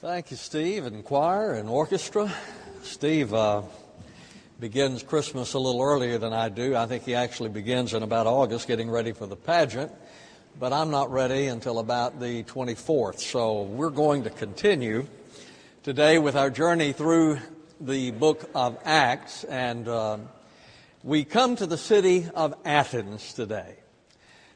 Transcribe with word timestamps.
Thank 0.00 0.30
you, 0.30 0.36
Steve, 0.36 0.86
and 0.86 1.04
choir 1.04 1.54
and 1.54 1.68
orchestra. 1.68 2.32
Steve 2.84 3.34
uh, 3.34 3.62
begins 4.60 5.02
Christmas 5.02 5.54
a 5.54 5.58
little 5.58 5.82
earlier 5.82 6.18
than 6.18 6.32
I 6.32 6.50
do. 6.50 6.76
I 6.76 6.86
think 6.86 7.02
he 7.02 7.16
actually 7.16 7.48
begins 7.48 7.94
in 7.94 8.04
about 8.04 8.28
August, 8.28 8.68
getting 8.68 8.88
ready 8.88 9.10
for 9.10 9.26
the 9.26 9.34
pageant. 9.34 9.90
But 10.56 10.72
I'm 10.72 10.92
not 10.92 11.10
ready 11.10 11.48
until 11.48 11.80
about 11.80 12.20
the 12.20 12.44
24th. 12.44 13.18
So 13.18 13.62
we're 13.62 13.90
going 13.90 14.22
to 14.22 14.30
continue 14.30 15.04
today 15.82 16.20
with 16.20 16.36
our 16.36 16.48
journey 16.48 16.92
through 16.92 17.40
the 17.80 18.12
book 18.12 18.48
of 18.54 18.78
Acts. 18.84 19.42
And 19.42 19.88
uh, 19.88 20.18
we 21.02 21.24
come 21.24 21.56
to 21.56 21.66
the 21.66 21.76
city 21.76 22.28
of 22.36 22.54
Athens 22.64 23.32
today. 23.32 23.78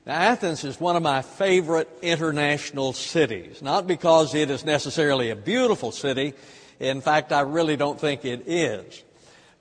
Now, 0.04 0.14
Athens 0.14 0.64
is 0.64 0.80
one 0.80 0.96
of 0.96 1.02
my 1.02 1.22
favorite 1.22 1.88
international 2.02 2.92
cities, 2.92 3.62
not 3.62 3.86
because 3.86 4.34
it 4.34 4.50
is 4.50 4.64
necessarily 4.64 5.30
a 5.30 5.36
beautiful 5.36 5.92
city. 5.92 6.34
In 6.80 7.00
fact, 7.00 7.30
I 7.30 7.42
really 7.42 7.76
don't 7.76 8.00
think 8.00 8.24
it 8.24 8.48
is. 8.48 9.04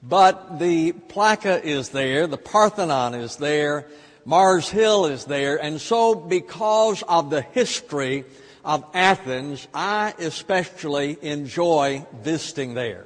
But 0.01 0.57
the 0.57 0.93
Plaka 0.93 1.63
is 1.63 1.89
there, 1.89 2.25
the 2.25 2.37
Parthenon 2.37 3.13
is 3.13 3.35
there, 3.35 3.85
Mars 4.25 4.67
Hill 4.67 5.05
is 5.05 5.25
there, 5.25 5.57
and 5.57 5.79
so 5.79 6.15
because 6.15 7.03
of 7.03 7.29
the 7.29 7.41
history 7.43 8.25
of 8.65 8.83
Athens, 8.95 9.67
I 9.75 10.15
especially 10.17 11.19
enjoy 11.21 12.05
visiting 12.21 12.73
there. 12.73 13.05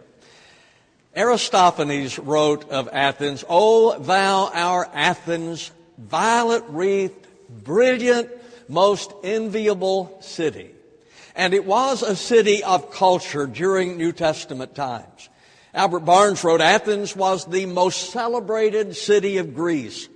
Aristophanes 1.17 2.17
wrote 2.17 2.69
of 2.69 2.87
Athens, 2.93 3.43
O 3.49 3.99
thou 3.99 4.51
our 4.53 4.89
Athens, 4.93 5.71
violet 5.97 6.63
wreathed 6.67 7.27
brilliant, 7.49 8.29
most 8.67 9.11
enviable 9.23 10.17
city. 10.21 10.71
And 11.35 11.53
it 11.53 11.65
was 11.65 12.01
a 12.01 12.15
city 12.15 12.63
of 12.63 12.91
culture 12.91 13.45
during 13.45 13.97
New 13.97 14.11
Testament 14.11 14.73
times. 14.75 15.29
Albert 15.73 16.01
Barnes 16.01 16.43
wrote 16.43 16.61
Athens 16.61 17.15
was 17.15 17.45
the 17.45 17.65
most 17.65 18.11
celebrated 18.11 18.95
city 18.95 19.37
of 19.37 19.53
Greece 19.53 20.07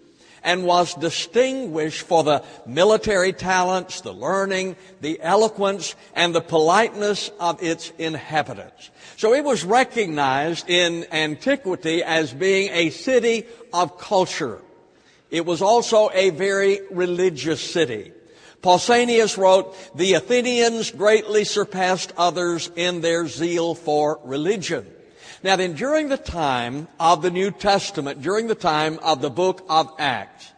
and 0.41 0.65
was 0.65 0.93
distinguished 0.95 2.01
for 2.03 2.23
the 2.23 2.43
military 2.65 3.33
talents, 3.33 3.99
the 3.99 4.13
learning, 4.13 4.77
the 5.01 5.19
eloquence, 5.21 5.95
and 6.15 6.33
the 6.33 6.41
politeness 6.41 7.29
of 7.41 7.61
its 7.61 7.91
inhabitants. 7.97 8.89
So 9.17 9.33
it 9.33 9.43
was 9.43 9.65
recognized 9.65 10.69
in 10.69 11.05
antiquity 11.11 12.03
as 12.03 12.33
being 12.33 12.69
a 12.71 12.89
city 12.89 13.45
of 13.73 13.97
culture. 13.97 14.61
It 15.31 15.45
was 15.45 15.61
also 15.61 16.09
a 16.13 16.31
very 16.31 16.81
religious 16.91 17.61
city. 17.61 18.13
Pausanias 18.61 19.37
wrote, 19.37 19.75
the 19.95 20.13
Athenians 20.13 20.91
greatly 20.91 21.45
surpassed 21.45 22.13
others 22.17 22.69
in 22.75 23.01
their 23.01 23.27
zeal 23.27 23.73
for 23.73 24.19
religion. 24.23 24.85
Now 25.43 25.55
then, 25.55 25.73
during 25.73 26.09
the 26.09 26.17
time 26.17 26.89
of 26.99 27.21
the 27.21 27.31
New 27.31 27.51
Testament, 27.51 28.21
during 28.21 28.47
the 28.47 28.55
time 28.55 28.99
of 28.99 29.21
the 29.21 29.29
book 29.29 29.65
of 29.69 29.93
Acts, 29.97 30.51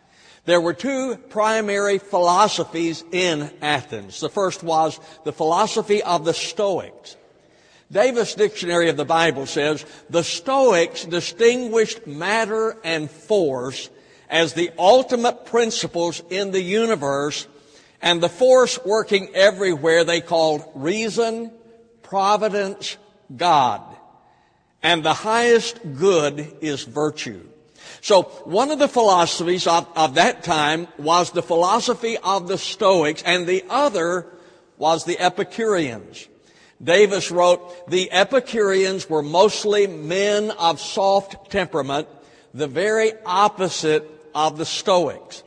there 0.46 0.62
were 0.62 0.74
two 0.74 1.18
primary 1.30 2.00
philosophies 2.00 3.04
in 3.12 3.52
Athens. 3.62 4.20
The 4.20 4.30
first 4.30 4.64
was 4.64 5.00
the 5.24 5.34
philosophy 5.34 6.02
of 6.02 6.26
the 6.26 6.34
Stoics. 6.34 7.16
Davis 7.92 8.34
Dictionary 8.34 8.90
of 8.90 8.98
the 8.98 9.06
Bible 9.06 9.46
says, 9.46 9.86
the 10.10 10.24
Stoics 10.24 11.06
distinguished 11.06 12.08
matter 12.08 12.76
and 12.84 13.12
force 13.12 13.90
as 14.32 14.54
the 14.54 14.72
ultimate 14.80 15.46
principles 15.46 16.24
in 16.30 16.52
the 16.52 16.62
universe 16.62 17.48
and 18.02 18.24
the 18.24 18.30
force 18.30 18.80
working 18.84 19.30
everywhere 19.36 20.04
they 20.04 20.22
called 20.22 20.64
reason, 20.74 21.52
providence, 22.02 22.98
God. 23.36 23.84
And 24.82 25.04
the 25.04 25.14
highest 25.14 25.80
good 25.98 26.56
is 26.62 26.84
virtue. 26.84 27.46
So 28.00 28.24
one 28.46 28.72
of 28.72 28.80
the 28.80 28.88
philosophies 28.88 29.68
of, 29.68 29.88
of 29.96 30.16
that 30.16 30.44
time 30.44 30.88
was 30.98 31.32
the 31.32 31.44
philosophy 31.44 32.18
of 32.18 32.48
the 32.48 32.58
Stoics 32.58 33.22
and 33.24 33.46
the 33.46 33.64
other 33.70 34.26
was 34.78 35.06
the 35.06 35.20
Epicureans. 35.20 36.28
Davis 36.84 37.30
wrote, 37.30 37.88
the 37.90 38.12
Epicureans 38.12 39.08
were 39.08 39.22
mostly 39.22 39.86
men 39.86 40.50
of 40.52 40.80
soft 40.80 41.52
temperament, 41.52 42.08
the 42.56 42.68
very 42.68 43.14
opposite 43.24 44.10
of 44.34 44.58
the 44.58 44.66
Stoics. 44.66 45.44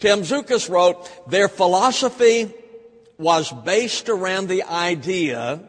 Tim 0.00 0.20
Tzukas 0.20 0.68
wrote, 0.68 1.08
their 1.30 1.48
philosophy 1.48 2.52
was 3.18 3.50
based 3.50 4.08
around 4.08 4.48
the 4.48 4.64
idea 4.64 5.60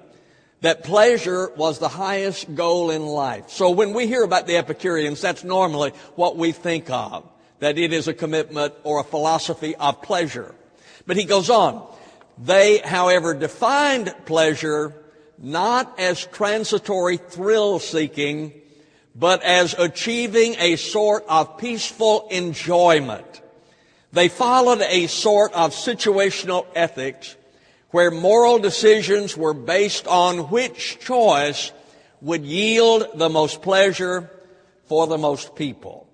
that 0.61 0.83
pleasure 0.83 1.51
was 1.55 1.79
the 1.79 1.88
highest 1.88 2.55
goal 2.55 2.89
in 2.89 3.05
life. 3.05 3.49
So 3.49 3.69
when 3.69 3.94
we 3.94 4.07
hear 4.07 4.23
about 4.23 4.47
the 4.47 4.57
Epicureans, 4.57 5.21
that's 5.21 5.44
normally 5.44 5.91
what 6.15 6.38
we 6.38 6.51
think 6.51 6.89
of, 6.89 7.23
that 7.59 7.77
it 7.77 7.94
is 7.94 8.07
a 8.07 8.13
commitment 8.13 8.73
or 8.83 8.99
a 8.99 9.03
philosophy 9.03 9.75
of 9.75 10.01
pleasure. 10.01 10.55
But 11.05 11.17
he 11.17 11.25
goes 11.25 11.49
on, 11.49 11.88
they, 12.38 12.79
however, 12.79 13.33
defined 13.33 14.13
pleasure 14.25 14.94
not 15.38 15.99
as 15.99 16.25
transitory 16.25 17.17
thrill 17.17 17.79
seeking, 17.79 18.53
but 19.15 19.41
as 19.43 19.73
achieving 19.77 20.55
a 20.59 20.75
sort 20.75 21.25
of 21.27 21.57
peaceful 21.57 22.27
enjoyment. 22.29 23.41
They 24.11 24.27
followed 24.27 24.81
a 24.81 25.07
sort 25.07 25.53
of 25.53 25.73
situational 25.73 26.65
ethics 26.75 27.35
where 27.91 28.11
moral 28.11 28.59
decisions 28.59 29.37
were 29.37 29.53
based 29.53 30.05
on 30.07 30.49
which 30.49 30.99
choice 30.99 31.71
would 32.21 32.43
yield 32.43 33.07
the 33.15 33.29
most 33.29 33.61
pleasure 33.61 34.29
for 34.87 35.07
the 35.07 35.17
most 35.17 35.55
people. 35.55 36.07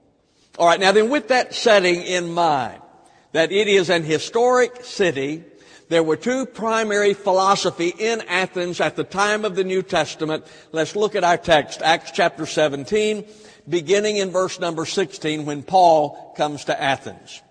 All 0.57 0.67
right, 0.67 0.79
now 0.79 0.91
then 0.91 1.09
with 1.09 1.29
that 1.29 1.53
setting 1.53 2.01
in 2.03 2.31
mind, 2.31 2.81
that 3.31 3.51
it 3.51 3.67
is 3.67 3.89
an 3.89 4.03
historic 4.03 4.83
city 4.83 5.43
there 5.91 6.03
were 6.03 6.15
two 6.15 6.45
primary 6.45 7.13
philosophy 7.13 7.89
in 7.89 8.21
Athens 8.29 8.79
at 8.79 8.95
the 8.95 9.03
time 9.03 9.43
of 9.43 9.55
the 9.55 9.65
New 9.65 9.81
Testament. 9.81 10.45
Let's 10.71 10.95
look 10.95 11.15
at 11.15 11.25
our 11.25 11.35
text, 11.35 11.81
Acts 11.81 12.11
chapter 12.11 12.45
17, 12.45 13.25
beginning 13.67 14.15
in 14.15 14.31
verse 14.31 14.57
number 14.57 14.85
16 14.85 15.45
when 15.45 15.63
Paul 15.63 16.33
comes 16.37 16.63
to 16.65 16.81
Athens. 16.81 17.41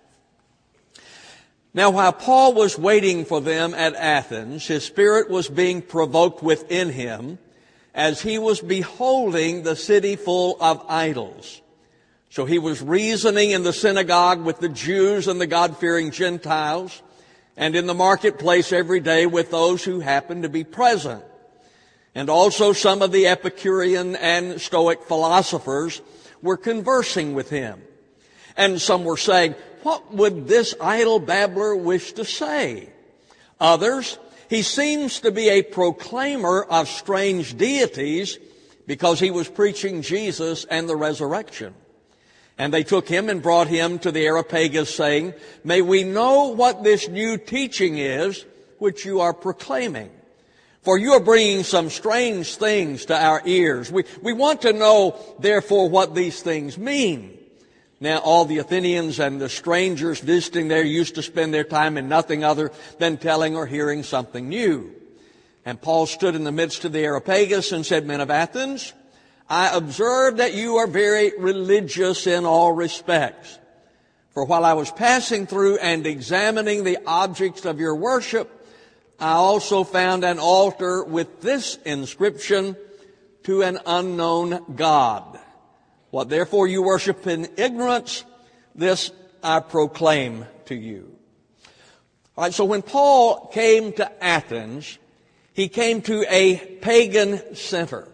Now 1.75 1.91
while 1.91 2.11
Paul 2.11 2.55
was 2.55 2.79
waiting 2.79 3.25
for 3.25 3.41
them 3.41 3.75
at 3.75 3.93
Athens, 3.93 4.65
his 4.65 4.83
spirit 4.83 5.29
was 5.29 5.47
being 5.47 5.83
provoked 5.83 6.41
within 6.41 6.89
him 6.89 7.37
as 7.93 8.23
he 8.23 8.39
was 8.39 8.59
beholding 8.59 9.61
the 9.61 9.75
city 9.75 10.15
full 10.15 10.57
of 10.59 10.83
idols. 10.89 11.61
So 12.31 12.45
he 12.45 12.57
was 12.57 12.81
reasoning 12.81 13.51
in 13.51 13.61
the 13.61 13.71
synagogue 13.71 14.43
with 14.43 14.57
the 14.57 14.69
Jews 14.69 15.27
and 15.27 15.39
the 15.39 15.45
God-fearing 15.45 16.09
Gentiles 16.09 17.03
and 17.57 17.75
in 17.75 17.87
the 17.87 17.93
marketplace 17.93 18.71
every 18.71 18.99
day 18.99 19.25
with 19.25 19.51
those 19.51 19.83
who 19.83 19.99
happen 19.99 20.41
to 20.41 20.49
be 20.49 20.63
present. 20.63 21.23
And 22.13 22.29
also 22.29 22.73
some 22.73 23.01
of 23.01 23.11
the 23.11 23.27
Epicurean 23.27 24.15
and 24.15 24.59
Stoic 24.59 25.03
philosophers 25.03 26.01
were 26.41 26.57
conversing 26.57 27.33
with 27.33 27.49
him. 27.49 27.81
And 28.57 28.81
some 28.81 29.03
were 29.03 29.17
saying, 29.17 29.55
what 29.83 30.13
would 30.13 30.47
this 30.47 30.75
idle 30.81 31.19
babbler 31.19 31.75
wish 31.75 32.13
to 32.13 32.25
say? 32.25 32.89
Others, 33.59 34.17
he 34.49 34.61
seems 34.61 35.21
to 35.21 35.31
be 35.31 35.49
a 35.49 35.61
proclaimer 35.61 36.63
of 36.63 36.89
strange 36.89 37.57
deities 37.57 38.37
because 38.85 39.19
he 39.19 39.31
was 39.31 39.47
preaching 39.47 40.01
Jesus 40.01 40.65
and 40.65 40.89
the 40.89 40.95
resurrection. 40.95 41.73
And 42.61 42.71
they 42.71 42.83
took 42.83 43.07
him 43.07 43.27
and 43.27 43.41
brought 43.41 43.69
him 43.69 43.97
to 43.97 44.11
the 44.11 44.23
Areopagus 44.23 44.93
saying, 44.93 45.33
May 45.63 45.81
we 45.81 46.03
know 46.03 46.49
what 46.49 46.83
this 46.83 47.07
new 47.09 47.39
teaching 47.39 47.97
is 47.97 48.45
which 48.77 49.03
you 49.03 49.21
are 49.21 49.33
proclaiming. 49.33 50.11
For 50.83 50.95
you 50.95 51.13
are 51.13 51.19
bringing 51.19 51.63
some 51.63 51.89
strange 51.89 52.55
things 52.57 53.05
to 53.05 53.17
our 53.17 53.41
ears. 53.45 53.91
We, 53.91 54.03
we 54.21 54.33
want 54.33 54.61
to 54.61 54.73
know, 54.73 55.17
therefore, 55.39 55.89
what 55.89 56.13
these 56.13 56.43
things 56.43 56.77
mean. 56.77 57.39
Now, 57.99 58.19
all 58.19 58.45
the 58.45 58.59
Athenians 58.59 59.19
and 59.19 59.41
the 59.41 59.49
strangers 59.49 60.19
visiting 60.19 60.67
there 60.67 60.85
used 60.85 61.15
to 61.15 61.23
spend 61.23 61.55
their 61.55 61.63
time 61.63 61.97
in 61.97 62.07
nothing 62.07 62.43
other 62.43 62.71
than 62.99 63.17
telling 63.17 63.55
or 63.55 63.65
hearing 63.65 64.03
something 64.03 64.47
new. 64.47 64.93
And 65.65 65.81
Paul 65.81 66.05
stood 66.05 66.35
in 66.35 66.43
the 66.43 66.51
midst 66.51 66.85
of 66.85 66.91
the 66.91 66.99
Areopagus 66.99 67.71
and 67.71 67.83
said, 67.83 68.05
Men 68.05 68.21
of 68.21 68.29
Athens, 68.29 68.93
I 69.51 69.75
observe 69.75 70.37
that 70.37 70.53
you 70.53 70.77
are 70.77 70.87
very 70.87 71.33
religious 71.37 72.25
in 72.25 72.45
all 72.45 72.71
respects. 72.71 73.59
For 74.33 74.45
while 74.45 74.63
I 74.63 74.71
was 74.71 74.89
passing 74.91 75.45
through 75.45 75.77
and 75.79 76.07
examining 76.07 76.85
the 76.85 76.99
objects 77.05 77.65
of 77.65 77.77
your 77.77 77.93
worship, 77.93 78.49
I 79.19 79.33
also 79.33 79.83
found 79.83 80.23
an 80.23 80.39
altar 80.39 81.03
with 81.03 81.41
this 81.41 81.77
inscription, 81.83 82.77
to 83.43 83.63
an 83.63 83.79
unknown 83.85 84.73
God. 84.73 85.37
What 86.11 86.29
therefore 86.29 86.67
you 86.67 86.81
worship 86.81 87.27
in 87.27 87.49
ignorance, 87.57 88.23
this 88.73 89.11
I 89.43 89.59
proclaim 89.59 90.45
to 90.67 90.75
you. 90.75 91.13
Alright, 92.37 92.53
so 92.53 92.63
when 92.63 92.83
Paul 92.83 93.47
came 93.47 93.91
to 93.93 94.23
Athens, 94.23 94.97
He 95.51 95.67
came 95.67 96.01
to 96.03 96.23
a 96.29 96.55
pagan 96.79 97.53
center. 97.53 98.10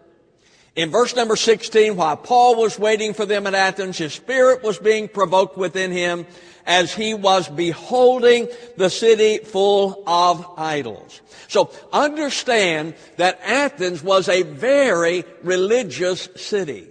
In 0.77 0.91
verse 0.91 1.15
number 1.15 1.35
16, 1.35 1.95
while 1.95 2.15
Paul 2.15 2.55
was 2.55 2.77
waiting 2.77 3.15
for 3.15 3.25
them 3.25 3.47
at 3.47 3.55
Athens, 3.55 3.97
his 3.97 4.13
spirit 4.13 4.61
was 4.61 4.77
being 4.77 5.07
provoked 5.07 5.57
within 5.57 5.91
him 5.91 6.27
as 6.67 6.93
he 6.93 7.15
was 7.15 7.47
beholding 7.47 8.47
the 8.77 8.91
city 8.91 9.39
full 9.39 10.03
of 10.05 10.45
idols. 10.55 11.21
So 11.47 11.71
understand 11.91 12.93
that 13.15 13.39
Athens 13.41 14.03
was 14.03 14.29
a 14.29 14.43
very 14.43 15.25
religious 15.41 16.29
city. 16.35 16.89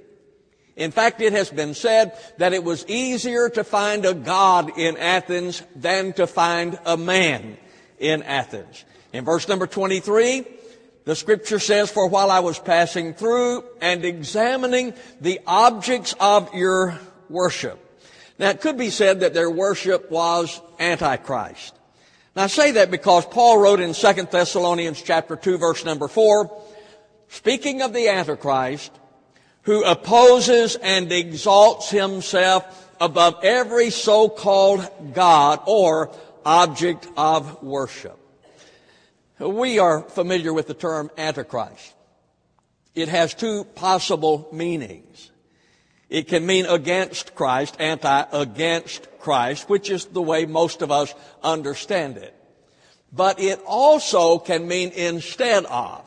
In 0.74 0.90
fact, 0.90 1.20
it 1.20 1.32
has 1.32 1.50
been 1.50 1.72
said 1.72 2.18
that 2.38 2.52
it 2.52 2.64
was 2.64 2.84
easier 2.88 3.48
to 3.50 3.62
find 3.62 4.04
a 4.04 4.14
God 4.14 4.76
in 4.76 4.96
Athens 4.96 5.62
than 5.76 6.12
to 6.14 6.26
find 6.26 6.76
a 6.84 6.96
man 6.96 7.56
in 8.00 8.24
Athens. 8.24 8.84
In 9.12 9.24
verse 9.24 9.46
number 9.46 9.68
23, 9.68 10.44
the 11.06 11.14
scripture 11.14 11.60
says, 11.60 11.90
For 11.90 12.08
while 12.08 12.32
I 12.32 12.40
was 12.40 12.58
passing 12.58 13.14
through 13.14 13.64
and 13.80 14.04
examining 14.04 14.92
the 15.20 15.40
objects 15.46 16.14
of 16.18 16.52
your 16.52 16.98
worship. 17.30 17.78
Now 18.38 18.50
it 18.50 18.60
could 18.60 18.76
be 18.76 18.90
said 18.90 19.20
that 19.20 19.32
their 19.32 19.48
worship 19.48 20.10
was 20.10 20.60
antichrist. 20.80 21.74
Now 22.34 22.42
I 22.42 22.46
say 22.48 22.72
that 22.72 22.90
because 22.90 23.24
Paul 23.24 23.58
wrote 23.58 23.80
in 23.80 23.94
2 23.94 24.12
Thessalonians 24.24 25.00
chapter 25.00 25.36
2 25.36 25.58
verse 25.58 25.84
number 25.84 26.08
4, 26.08 26.62
speaking 27.28 27.82
of 27.82 27.92
the 27.92 28.08
antichrist, 28.08 28.90
who 29.62 29.84
opposes 29.84 30.74
and 30.74 31.10
exalts 31.12 31.88
himself 31.88 32.92
above 33.00 33.44
every 33.44 33.90
so-called 33.90 35.14
God 35.14 35.60
or 35.66 36.10
object 36.44 37.06
of 37.16 37.62
worship. 37.62 38.18
We 39.38 39.78
are 39.78 40.02
familiar 40.02 40.52
with 40.52 40.66
the 40.66 40.74
term 40.74 41.10
Antichrist. 41.18 41.94
It 42.94 43.08
has 43.08 43.34
two 43.34 43.64
possible 43.64 44.48
meanings. 44.52 45.30
It 46.08 46.28
can 46.28 46.46
mean 46.46 46.66
against 46.66 47.34
Christ, 47.34 47.76
anti 47.78 48.24
against 48.32 49.06
Christ, 49.18 49.68
which 49.68 49.90
is 49.90 50.06
the 50.06 50.22
way 50.22 50.46
most 50.46 50.80
of 50.80 50.90
us 50.90 51.14
understand 51.42 52.16
it. 52.16 52.34
But 53.12 53.38
it 53.40 53.60
also 53.66 54.38
can 54.38 54.66
mean 54.66 54.90
instead 54.90 55.66
of. 55.66 56.02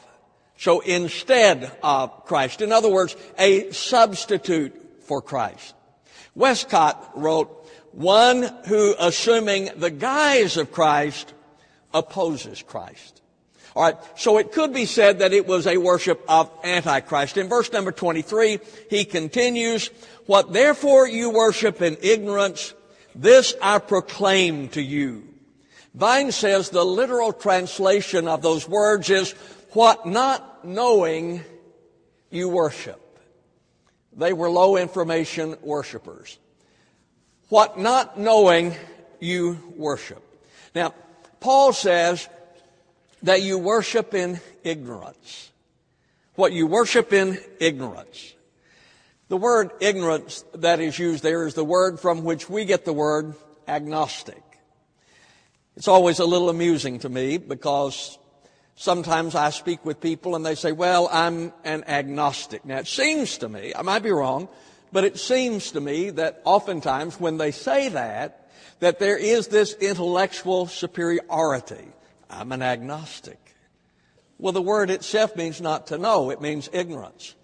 So 0.58 0.80
instead 0.80 1.72
of 1.84 2.26
Christ. 2.26 2.62
In 2.62 2.72
other 2.72 2.90
words, 2.90 3.16
a 3.38 3.72
substitute 3.72 4.74
for 5.02 5.22
Christ. 5.22 5.76
Westcott 6.36 7.12
wrote, 7.16 7.56
one 7.92 8.44
who 8.68 8.96
assuming 9.00 9.70
the 9.76 9.90
guise 9.90 10.58
of 10.58 10.72
Christ 10.72 11.34
opposes 11.94 12.62
Christ. 12.62 13.19
All 13.76 13.84
right. 13.84 13.98
So 14.16 14.38
it 14.38 14.52
could 14.52 14.74
be 14.74 14.86
said 14.86 15.20
that 15.20 15.34
it 15.34 15.48
was 15.48 15.68
a 15.68 15.78
worship 15.78 16.24
of 16.28 16.52
Antichrist. 16.64 17.38
In 17.38 17.48
verse 17.48 17.72
number 17.72 17.92
23, 17.92 18.60
he 18.90 19.06
continues, 19.06 19.90
what 20.26 20.54
therefore 20.54 21.08
you 21.08 21.30
worship 21.30 21.82
in 21.82 21.98
ignorance, 22.02 22.74
this 23.16 23.56
I 23.62 23.80
proclaim 23.80 24.70
to 24.70 24.82
you. 24.82 25.28
Vine 25.94 26.32
says 26.32 26.70
the 26.70 26.86
literal 26.86 27.34
translation 27.34 28.28
of 28.28 28.42
those 28.42 28.68
words 28.68 29.10
is, 29.10 29.32
what 29.72 30.06
not 30.06 30.66
knowing 30.66 31.44
you 32.30 32.50
worship. 32.50 33.02
They 34.16 34.34
were 34.34 34.50
low 34.50 34.78
information 34.78 35.58
worshipers. 35.62 36.38
What 37.50 37.80
not 37.80 38.20
knowing 38.20 38.76
you 39.20 39.74
worship. 39.76 40.24
Now, 40.76 40.94
Paul 41.40 41.74
says 41.74 42.28
that 43.24 43.42
you 43.42 43.58
worship 43.58 44.14
in 44.14 44.40
ignorance. 44.64 45.52
What 46.36 46.54
you 46.54 46.68
worship 46.68 47.12
in 47.12 47.38
ignorance. 47.60 48.34
The 49.28 49.38
word 49.38 49.72
ignorance 49.80 50.44
that 50.56 50.80
is 50.80 50.98
used 50.98 51.24
there 51.24 51.46
is 51.46 51.54
the 51.54 51.64
word 51.64 52.00
from 52.00 52.24
which 52.24 52.50
we 52.50 52.66
get 52.66 52.86
the 52.86 52.94
word 52.94 53.36
agnostic. 53.68 54.42
It's 55.76 55.88
always 55.88 56.20
a 56.20 56.26
little 56.26 56.50
amusing 56.50 57.00
to 57.00 57.10
me 57.10 57.38
because 57.38 58.18
sometimes 58.76 59.36
I 59.36 59.52
speak 59.52 59.86
with 59.86 60.02
people 60.02 60.36
and 60.36 60.46
they 60.46 60.56
say, 60.56 60.72
well, 60.72 61.10
I'm 61.12 61.54
an 61.64 61.84
agnostic. 61.84 62.66
Now 62.66 62.80
it 62.80 62.88
seems 62.88 63.38
to 63.40 63.50
me, 63.50 63.74
I 63.76 63.82
might 63.84 64.04
be 64.04 64.12
wrong, 64.12 64.50
but 64.92 65.04
it 65.04 65.20
seems 65.20 65.72
to 65.72 65.82
me 65.82 66.10
that 66.12 66.42
oftentimes 66.44 67.20
when 67.20 67.38
they 67.38 67.52
say 67.52 67.90
that, 67.90 68.50
that 68.80 69.00
there 69.00 69.18
is 69.18 69.48
this 69.48 69.74
intellectual 69.74 70.68
superiority. 70.68 71.88
I'm 72.30 72.52
an 72.52 72.62
agnostic. 72.62 73.40
Well, 74.38 74.54
the 74.54 74.62
word 74.62 74.90
itself 74.90 75.36
means 75.36 75.60
not 75.60 75.88
to 75.88 75.98
know. 75.98 76.30
It 76.30 76.42
means 76.42 76.70
ignorance. 76.72 77.36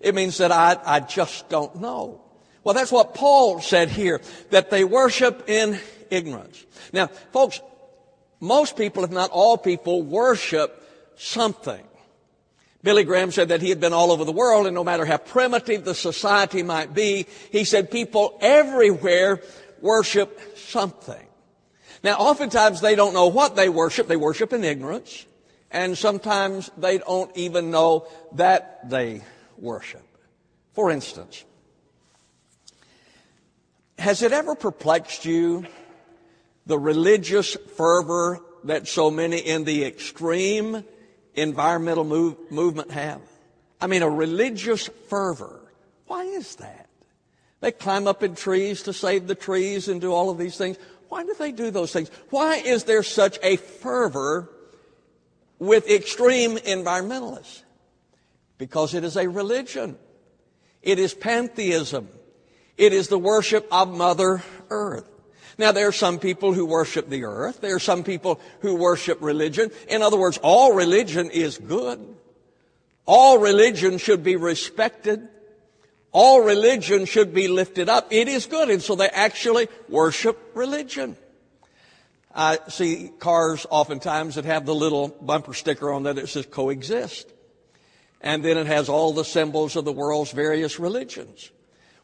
It 0.00 0.14
means 0.14 0.38
that 0.38 0.52
I, 0.52 0.76
I 0.84 1.00
just 1.00 1.48
don't 1.48 1.76
know. 1.76 2.20
Well, 2.62 2.74
that's 2.74 2.92
what 2.92 3.14
Paul 3.14 3.60
said 3.60 3.88
here, 3.88 4.20
that 4.50 4.70
they 4.70 4.84
worship 4.84 5.48
in 5.48 5.78
ignorance. 6.10 6.64
Now, 6.92 7.06
folks, 7.32 7.60
most 8.40 8.76
people, 8.76 9.04
if 9.04 9.10
not 9.10 9.30
all 9.30 9.56
people, 9.56 10.02
worship 10.02 10.82
something. 11.16 11.82
Billy 12.82 13.04
Graham 13.04 13.30
said 13.32 13.48
that 13.48 13.62
he 13.62 13.70
had 13.70 13.80
been 13.80 13.92
all 13.92 14.12
over 14.12 14.24
the 14.24 14.32
world, 14.32 14.66
and 14.66 14.74
no 14.74 14.84
matter 14.84 15.04
how 15.04 15.16
primitive 15.16 15.84
the 15.84 15.94
society 15.94 16.62
might 16.62 16.94
be, 16.94 17.26
he 17.50 17.64
said 17.64 17.90
people 17.90 18.38
everywhere 18.40 19.40
worship 19.80 20.40
something. 20.56 21.25
Now, 22.02 22.16
oftentimes 22.16 22.80
they 22.80 22.94
don't 22.94 23.14
know 23.14 23.26
what 23.26 23.56
they 23.56 23.68
worship. 23.68 24.08
They 24.08 24.16
worship 24.16 24.52
in 24.52 24.64
ignorance. 24.64 25.26
And 25.70 25.96
sometimes 25.98 26.70
they 26.76 26.98
don't 26.98 27.34
even 27.36 27.70
know 27.70 28.06
that 28.32 28.88
they 28.88 29.22
worship. 29.58 30.02
For 30.74 30.90
instance, 30.90 31.44
has 33.98 34.22
it 34.22 34.32
ever 34.32 34.54
perplexed 34.54 35.24
you 35.24 35.66
the 36.66 36.78
religious 36.78 37.56
fervor 37.76 38.40
that 38.64 38.86
so 38.86 39.10
many 39.10 39.38
in 39.38 39.64
the 39.64 39.84
extreme 39.84 40.84
environmental 41.34 42.04
move, 42.04 42.36
movement 42.50 42.90
have? 42.90 43.20
I 43.80 43.86
mean, 43.86 44.02
a 44.02 44.10
religious 44.10 44.88
fervor. 45.08 45.60
Why 46.06 46.24
is 46.24 46.56
that? 46.56 46.88
They 47.60 47.72
climb 47.72 48.06
up 48.06 48.22
in 48.22 48.34
trees 48.34 48.82
to 48.82 48.92
save 48.92 49.26
the 49.26 49.34
trees 49.34 49.88
and 49.88 50.00
do 50.00 50.12
all 50.12 50.30
of 50.30 50.38
these 50.38 50.56
things. 50.56 50.76
Why 51.08 51.24
do 51.24 51.34
they 51.38 51.52
do 51.52 51.70
those 51.70 51.92
things? 51.92 52.10
Why 52.30 52.56
is 52.56 52.84
there 52.84 53.02
such 53.02 53.38
a 53.42 53.56
fervor 53.56 54.50
with 55.58 55.88
extreme 55.88 56.56
environmentalists? 56.56 57.62
Because 58.58 58.94
it 58.94 59.04
is 59.04 59.16
a 59.16 59.28
religion. 59.28 59.98
It 60.82 60.98
is 60.98 61.14
pantheism. 61.14 62.08
It 62.76 62.92
is 62.92 63.08
the 63.08 63.18
worship 63.18 63.66
of 63.70 63.94
Mother 63.94 64.42
Earth. 64.70 65.08
Now 65.58 65.72
there 65.72 65.88
are 65.88 65.92
some 65.92 66.18
people 66.18 66.52
who 66.52 66.66
worship 66.66 67.08
the 67.08 67.24
earth. 67.24 67.60
There 67.60 67.74
are 67.74 67.80
some 67.80 68.04
people 68.04 68.40
who 68.60 68.74
worship 68.74 69.18
religion. 69.22 69.70
In 69.88 70.02
other 70.02 70.18
words, 70.18 70.38
all 70.42 70.74
religion 70.74 71.30
is 71.30 71.56
good. 71.56 72.16
All 73.06 73.38
religion 73.38 73.98
should 73.98 74.22
be 74.22 74.36
respected. 74.36 75.28
All 76.18 76.40
religion 76.40 77.04
should 77.04 77.34
be 77.34 77.46
lifted 77.46 77.90
up. 77.90 78.10
It 78.10 78.26
is 78.26 78.46
good. 78.46 78.70
And 78.70 78.80
so 78.80 78.94
they 78.94 79.10
actually 79.10 79.68
worship 79.86 80.52
religion. 80.54 81.14
I 82.34 82.58
see 82.68 83.10
cars 83.18 83.66
oftentimes 83.68 84.36
that 84.36 84.46
have 84.46 84.64
the 84.64 84.74
little 84.74 85.08
bumper 85.08 85.52
sticker 85.52 85.92
on 85.92 86.04
that 86.04 86.16
that 86.16 86.30
says 86.30 86.46
coexist. 86.46 87.30
And 88.22 88.42
then 88.42 88.56
it 88.56 88.66
has 88.66 88.88
all 88.88 89.12
the 89.12 89.26
symbols 89.26 89.76
of 89.76 89.84
the 89.84 89.92
world's 89.92 90.32
various 90.32 90.80
religions. 90.80 91.50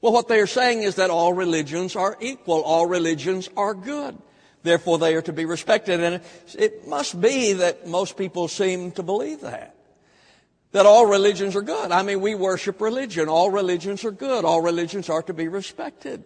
Well, 0.02 0.12
what 0.12 0.28
they 0.28 0.40
are 0.40 0.46
saying 0.46 0.82
is 0.82 0.96
that 0.96 1.08
all 1.08 1.32
religions 1.32 1.96
are 1.96 2.18
equal. 2.20 2.60
All 2.64 2.84
religions 2.84 3.48
are 3.56 3.72
good. 3.72 4.18
Therefore, 4.62 4.98
they 4.98 5.14
are 5.14 5.22
to 5.22 5.32
be 5.32 5.46
respected. 5.46 6.00
And 6.00 6.20
it 6.58 6.86
must 6.86 7.18
be 7.18 7.54
that 7.54 7.86
most 7.86 8.18
people 8.18 8.48
seem 8.48 8.92
to 8.92 9.02
believe 9.02 9.40
that 9.40 9.74
that 10.72 10.86
all 10.86 11.06
religions 11.06 11.54
are 11.54 11.62
good. 11.62 11.92
I 11.92 12.02
mean, 12.02 12.20
we 12.20 12.34
worship 12.34 12.80
religion. 12.80 13.28
All 13.28 13.50
religions 13.50 14.04
are 14.04 14.10
good. 14.10 14.44
All 14.44 14.60
religions 14.60 15.08
are 15.08 15.22
to 15.22 15.34
be 15.34 15.48
respected. 15.48 16.24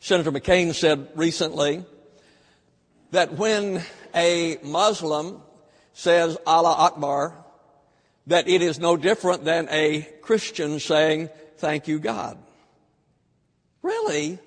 Senator 0.00 0.32
McCain 0.32 0.74
said 0.74 1.08
recently 1.14 1.84
that 3.12 3.32
when 3.34 3.82
a 4.14 4.58
Muslim 4.62 5.40
says 5.92 6.36
Allah 6.46 6.74
Akbar, 6.76 7.32
that 8.26 8.48
it 8.48 8.60
is 8.60 8.78
no 8.78 8.96
different 8.96 9.44
than 9.44 9.68
a 9.70 10.02
Christian 10.20 10.80
saying, 10.80 11.30
thank 11.58 11.86
you 11.88 11.98
God. 12.00 12.36
Really? 13.82 14.38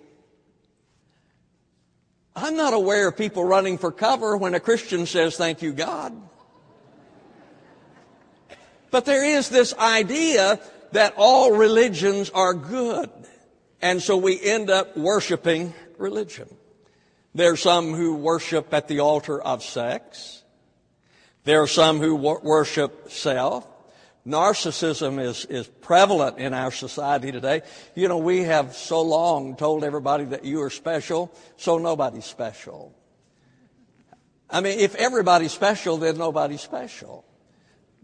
I'm 2.36 2.56
not 2.56 2.74
aware 2.74 3.08
of 3.08 3.18
people 3.18 3.44
running 3.44 3.78
for 3.78 3.92
cover 3.92 4.36
when 4.36 4.54
a 4.54 4.60
Christian 4.60 5.06
says 5.06 5.38
thank 5.38 5.62
you 5.62 5.72
God. 5.72 6.14
But 8.92 9.06
there 9.06 9.24
is 9.24 9.50
this 9.50 9.74
idea 9.76 10.60
that 10.92 11.14
all 11.18 11.52
religions 11.52 12.30
are 12.30 12.54
good. 12.54 13.10
And 13.82 14.02
so 14.02 14.18
we 14.18 14.42
end 14.42 14.70
up 14.70 14.98
worshiping 14.98 15.74
religion. 15.98 16.48
There 17.36 17.54
are 17.54 17.58
some 17.58 17.94
who 17.94 18.16
worship 18.16 18.74
at 18.74 18.88
the 18.88 19.00
altar 19.00 19.42
of 19.42 19.64
sex. 19.64 20.44
There 21.44 21.62
are 21.62 21.68
some 21.68 22.00
who 22.00 22.16
wor- 22.16 22.42
worship 22.44 23.12
self. 23.12 23.68
Narcissism 24.28 25.22
is, 25.22 25.46
is 25.46 25.68
prevalent 25.68 26.38
in 26.40 26.54
our 26.54 26.72
society 26.72 27.32
today. 27.32 27.62
You 27.96 28.08
know, 28.08 28.18
we 28.18 28.42
have 28.44 28.76
so 28.76 29.02
long 29.02 29.56
told 29.56 29.84
everybody 29.84 30.26
that 30.26 30.44
you 30.44 30.62
are 30.62 30.70
special, 30.70 31.34
so 31.56 31.78
nobody's 31.78 32.26
special. 32.26 32.94
I 34.50 34.62
mean, 34.62 34.80
if 34.80 34.96
everybody's 34.96 35.52
special, 35.52 35.98
then 35.98 36.18
nobody's 36.18 36.62
special. 36.62 37.24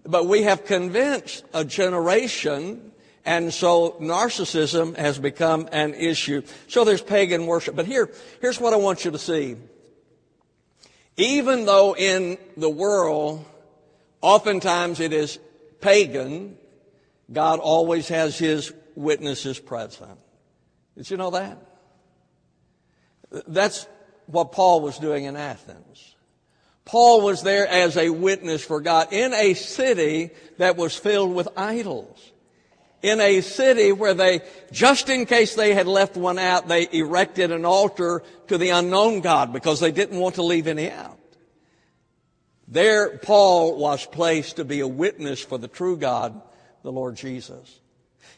But 0.05 0.27
we 0.27 0.43
have 0.43 0.65
convinced 0.65 1.43
a 1.53 1.65
generation, 1.65 2.91
and 3.25 3.53
so 3.53 3.97
narcissism 3.99 4.95
has 4.97 5.17
become 5.17 5.67
an 5.71 5.93
issue. 5.95 6.43
So 6.67 6.83
there's 6.83 7.01
pagan 7.01 7.47
worship. 7.47 7.75
But 7.75 7.87
here, 7.87 8.11
here's 8.39 8.59
what 8.59 8.73
I 8.73 8.77
want 8.77 9.03
you 9.03 9.11
to 9.11 9.17
see. 9.17 9.55
Even 11.17 11.65
though 11.65 11.95
in 11.95 12.37
the 12.57 12.69
world, 12.69 13.45
oftentimes 14.21 14.99
it 14.99 15.13
is 15.13 15.39
pagan, 15.81 16.57
God 17.31 17.59
always 17.59 18.07
has 18.09 18.37
his 18.37 18.73
witnesses 18.95 19.59
present. 19.59 20.19
Did 20.95 21.09
you 21.09 21.17
know 21.17 21.31
that? 21.31 21.57
That's 23.47 23.87
what 24.27 24.51
Paul 24.51 24.81
was 24.81 24.99
doing 24.99 25.25
in 25.25 25.35
Athens. 25.35 26.14
Paul 26.85 27.21
was 27.21 27.41
there 27.41 27.67
as 27.67 27.97
a 27.97 28.11
witness 28.11 28.63
for 28.63 28.79
God 28.79 29.11
in 29.11 29.33
a 29.33 29.55
city 29.55 30.29
that 30.57 30.77
was 30.77 30.95
filled 30.95 31.33
with 31.33 31.47
idols. 31.57 32.31
In 33.01 33.19
a 33.19 33.41
city 33.41 33.91
where 33.91 34.13
they, 34.13 34.41
just 34.71 35.09
in 35.09 35.25
case 35.25 35.55
they 35.55 35.73
had 35.73 35.87
left 35.87 36.15
one 36.15 36.39
out, 36.39 36.67
they 36.67 36.87
erected 36.91 37.51
an 37.51 37.65
altar 37.65 38.23
to 38.47 38.57
the 38.57 38.69
unknown 38.69 39.21
God 39.21 39.51
because 39.51 39.79
they 39.79 39.91
didn't 39.91 40.19
want 40.19 40.35
to 40.35 40.43
leave 40.43 40.67
any 40.67 40.89
out. 40.89 41.19
There, 42.67 43.17
Paul 43.17 43.77
was 43.77 44.05
placed 44.05 44.55
to 44.55 44.65
be 44.65 44.79
a 44.79 44.87
witness 44.87 45.39
for 45.39 45.57
the 45.57 45.67
true 45.67 45.97
God, 45.97 46.41
the 46.81 46.91
Lord 46.91 47.15
Jesus. 47.15 47.79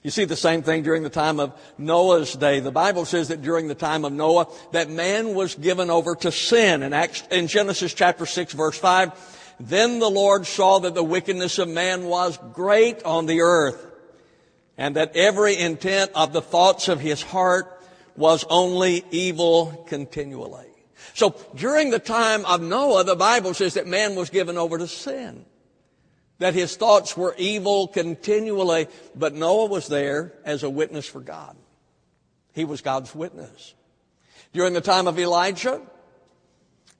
You 0.04 0.12
see 0.12 0.26
the 0.26 0.36
same 0.36 0.62
thing 0.62 0.84
during 0.84 1.04
the 1.04 1.10
time 1.10 1.40
of 1.40 1.54
Noah's 1.78 2.34
day. 2.34 2.60
The 2.60 2.72
Bible 2.72 3.06
says 3.06 3.28
that 3.28 3.42
during 3.42 3.68
the 3.68 3.76
time 3.76 4.06
of 4.06 4.14
Noah, 4.14 4.48
that 4.72 4.90
man 4.90 5.34
was 5.34 5.56
given 5.56 5.90
over 5.90 6.16
to 6.16 6.32
sin. 6.32 6.84
In, 6.84 6.94
Acts, 6.94 7.24
in 7.32 7.48
Genesis 7.48 7.94
chapter 7.94 8.26
6 8.26 8.54
verse 8.54 8.78
5, 8.78 9.56
then 9.60 10.00
the 10.00 10.10
Lord 10.10 10.46
saw 10.46 10.80
that 10.80 10.94
the 10.94 11.04
wickedness 11.04 11.58
of 11.58 11.68
man 11.68 12.06
was 12.06 12.40
great 12.54 13.04
on 13.04 13.26
the 13.26 13.42
earth, 13.42 13.86
and 14.78 14.96
that 14.96 15.16
every 15.16 15.58
intent 15.58 16.12
of 16.14 16.32
the 16.32 16.42
thoughts 16.42 16.88
of 16.88 17.00
his 17.00 17.22
heart 17.22 17.84
was 18.16 18.46
only 18.50 19.04
evil 19.12 19.84
continually. 19.88 20.68
So 21.16 21.36
during 21.56 21.90
the 21.90 22.00
time 22.00 22.46
of 22.46 22.62
Noah, 22.62 23.04
the 23.04 23.16
Bible 23.16 23.54
says 23.56 23.74
that 23.74 23.88
man 23.88 24.16
was 24.16 24.30
given 24.30 24.58
over 24.58 24.78
to 24.78 24.88
sin 24.88 25.46
that 26.40 26.54
his 26.54 26.76
thoughts 26.76 27.18
were 27.18 27.36
evil 27.38 27.88
continually, 27.88 28.88
but 29.16 29.34
Noah 29.34 29.66
was 29.66 29.88
there 29.88 30.34
as 30.46 30.64
a 30.64 30.70
witness 30.70 31.08
for 31.08 31.20
God. 31.20 31.56
He 32.54 32.66
was 32.66 32.82
God's 32.82 33.14
witness. 33.14 33.74
During 34.54 34.74
the 34.74 34.82
time 34.82 35.08
of 35.08 35.20
Elijah, 35.20 35.82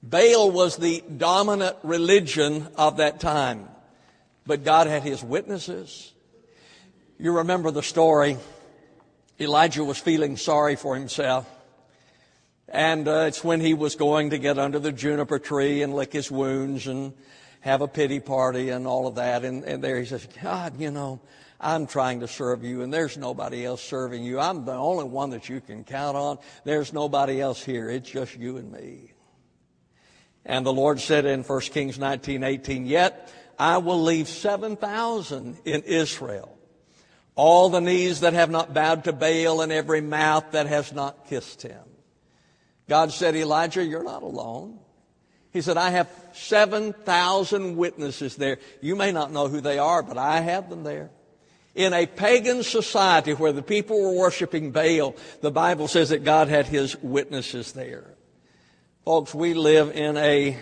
Baal 0.04 0.52
was 0.52 0.78
the 0.78 1.04
dominant 1.18 1.76
religion 1.84 2.68
of 2.76 2.98
that 2.98 3.20
time, 3.20 3.68
but 4.46 4.64
God 4.64 4.88
had 4.88 5.04
his 5.04 5.24
witnesses. 5.24 6.14
You 7.20 7.38
remember 7.38 7.72
the 7.72 7.84
story. 7.84 8.38
Elijah 9.40 9.84
was 9.84 9.98
feeling 9.98 10.38
sorry 10.38 10.76
for 10.76 10.96
himself. 10.96 11.50
And 12.70 13.08
uh, 13.08 13.26
it's 13.28 13.44
when 13.44 13.62
he 13.62 13.74
was 13.74 13.96
going 13.96 14.32
to 14.32 14.38
get 14.38 14.60
under 14.60 14.78
the 14.78 14.92
juniper 14.92 15.40
tree 15.40 15.82
and 15.82 15.96
lick 15.96 16.12
his 16.12 16.30
wounds 16.30 16.86
and 16.86 17.14
have 17.68 17.82
a 17.82 17.88
pity 17.88 18.22
party 18.22 18.70
and 18.70 18.88
all 18.88 19.08
of 19.08 19.16
that. 19.16 19.44
And, 19.44 19.66
and 19.66 19.84
there 19.84 20.00
he 20.00 20.06
says, 20.06 20.26
God, 20.42 20.80
you 20.80 20.90
know, 20.90 21.20
I'm 21.60 21.86
trying 21.86 22.22
to 22.22 22.28
serve 22.28 22.64
you 22.64 22.82
and 22.82 22.94
there's 22.94 23.18
nobody 23.18 23.66
else 23.66 23.84
serving 23.84 24.24
you. 24.24 24.40
I'm 24.40 24.64
the 24.64 24.74
only 24.74 25.04
one 25.04 25.32
that 25.32 25.50
you 25.50 25.60
can 25.60 25.84
count 25.84 26.16
on. 26.16 26.38
There's 26.64 26.94
nobody 26.94 27.42
else 27.42 27.62
here. 27.62 27.90
It's 27.90 28.10
just 28.10 28.38
you 28.38 28.56
and 28.56 28.72
me. 28.72 29.12
And 30.46 30.66
the 30.66 30.72
Lord 30.72 31.02
said 31.02 31.26
in 31.26 31.44
1 31.44 31.62
Kings 31.62 32.00
19, 32.00 32.44
18, 32.44 32.86
yet 32.86 33.34
I 33.60 33.80
will 33.80 34.02
leave 34.02 34.30
7,000 34.30 35.58
in 35.66 35.82
Israel. 35.84 36.58
All 37.36 37.70
the 37.70 37.82
knees 37.82 38.22
that 38.22 38.34
have 38.34 38.50
not 38.50 38.74
bowed 38.74 39.04
to 39.04 39.14
Baal 39.14 39.62
and 39.62 39.74
every 39.74 40.00
mouth 40.00 40.52
that 40.52 40.68
has 40.68 40.94
not 40.94 41.28
kissed 41.28 41.64
him. 41.64 41.84
God 42.88 43.12
said, 43.12 43.36
Elijah, 43.36 43.84
you're 43.84 44.06
not 44.06 44.24
alone. 44.24 44.80
He 45.58 45.62
said, 45.64 45.76
I 45.76 45.90
have 45.90 46.08
7,000 46.34 47.78
witnesses 47.78 48.36
there. 48.36 48.60
You 48.80 48.96
may 48.96 49.12
not 49.12 49.32
know 49.32 49.48
who 49.48 49.60
they 49.60 49.80
are, 49.80 50.04
but 50.04 50.16
I 50.16 50.40
have 50.40 50.70
them 50.70 50.84
there. 50.84 51.10
In 51.74 51.94
a 51.94 52.06
pagan 52.06 52.62
society 52.62 53.34
where 53.34 53.52
the 53.52 53.64
people 53.64 54.00
were 54.00 54.16
worshiping 54.16 54.70
Baal, 54.70 55.16
the 55.42 55.50
Bible 55.50 55.88
says 55.88 56.10
that 56.10 56.24
God 56.24 56.48
had 56.48 56.68
his 56.68 56.96
witnesses 57.02 57.72
there. 57.72 58.06
Folks, 59.04 59.34
we 59.34 59.56
live 59.56 59.96
in 59.96 60.16
a 60.18 60.60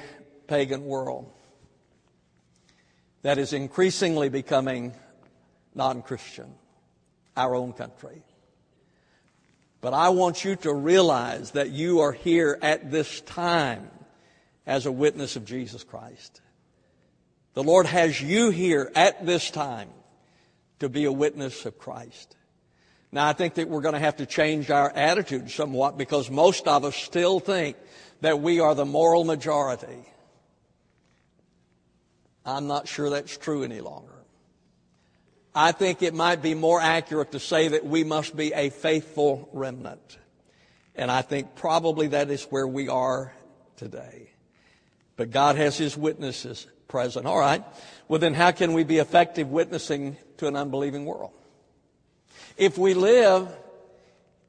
pagan 0.47 0.85
world 0.85 1.29
that 3.23 3.37
is 3.37 3.51
increasingly 3.51 4.29
becoming 4.29 4.93
non-Christian, 5.73 6.55
our 7.35 7.53
own 7.53 7.73
country. 7.73 8.23
But 9.81 9.93
I 9.93 10.07
want 10.07 10.45
you 10.45 10.55
to 10.55 10.73
realize 10.73 11.51
that 11.51 11.71
you 11.71 11.99
are 11.99 12.13
here 12.13 12.57
at 12.61 12.91
this 12.91 13.19
time 13.19 13.89
as 14.65 14.86
a 14.86 14.91
witness 14.91 15.36
of 15.36 15.45
Jesus 15.45 15.84
Christ. 15.84 16.41
The 17.53 17.63
Lord 17.63 17.86
has 17.86 18.22
you 18.22 18.50
here 18.50 18.91
at 18.95 19.25
this 19.25 19.50
time 19.50 19.89
to 20.79 20.89
be 20.89 21.05
a 21.05 21.12
witness 21.12 21.65
of 21.65 21.77
Christ. 21.77 22.36
Now, 23.12 23.27
I 23.27 23.34
think 23.34 23.53
that 23.53 23.69
we're 23.69 23.81
going 23.81 23.93
to 23.93 24.00
have 24.00 24.17
to 24.17 24.25
change 24.25 24.69
our 24.69 24.91
attitude 24.91 25.50
somewhat 25.50 25.98
because 25.98 26.29
most 26.29 26.67
of 26.67 26.84
us 26.84 26.95
still 26.95 27.39
think 27.39 27.77
that 28.22 28.41
we 28.41 28.60
are 28.60 28.75
the 28.75 28.86
moral 28.86 29.24
majority. 29.24 30.05
I'm 32.45 32.67
not 32.67 32.88
sure 32.88 33.10
that's 33.10 33.38
true 33.38 33.63
any 33.63 33.79
longer. 33.79 34.12
I 35.53 35.72
think 35.72 36.03
it 36.03 36.13
might 36.13 36.41
be 36.41 36.53
more 36.53 36.81
accurate 36.81 37.31
to 37.31 37.39
say 37.39 37.69
that 37.69 37.86
we 37.86 38.03
must 38.03 38.36
be 38.36 38.51
a 38.51 38.69
faithful 38.69 39.48
remnant. 39.53 40.17
And 40.95 41.10
I 41.10 41.22
think 41.22 41.55
probably 41.55 42.07
that 42.07 42.29
is 42.29 42.43
where 42.43 42.67
we 42.67 42.89
are 42.89 43.34
today. 43.77 44.34
But 45.17 45.31
God 45.31 45.55
has 45.55 45.77
His 45.77 45.98
witnesses 45.98 46.67
present. 46.88 47.25
All 47.25 47.39
right. 47.39 47.63
Well, 48.07 48.19
then 48.19 48.34
how 48.34 48.51
can 48.51 48.74
we 48.74 48.84
be 48.84 48.98
effective 49.00 49.50
witnessing 49.50 50.17
to 50.38 50.48
an 50.48 50.55
unbelieving 50.55 51.05
world? 51.05 51.31
If 52.57 52.77
we 52.77 52.93
live 52.93 53.50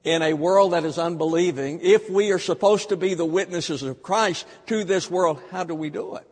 in 0.05 0.23
a 0.23 0.35
world 0.35 0.73
that 0.73 0.85
is 0.85 0.99
unbelieving, 0.99 1.81
if 1.83 2.09
we 2.09 2.31
are 2.31 2.39
supposed 2.39 2.91
to 2.91 2.97
be 2.97 3.15
the 3.15 3.25
witnesses 3.25 3.83
of 3.83 4.03
Christ 4.03 4.47
to 4.67 4.85
this 4.85 5.11
world, 5.11 5.41
how 5.51 5.65
do 5.65 5.75
we 5.75 5.91
do 5.91 6.17
it? 6.17 6.31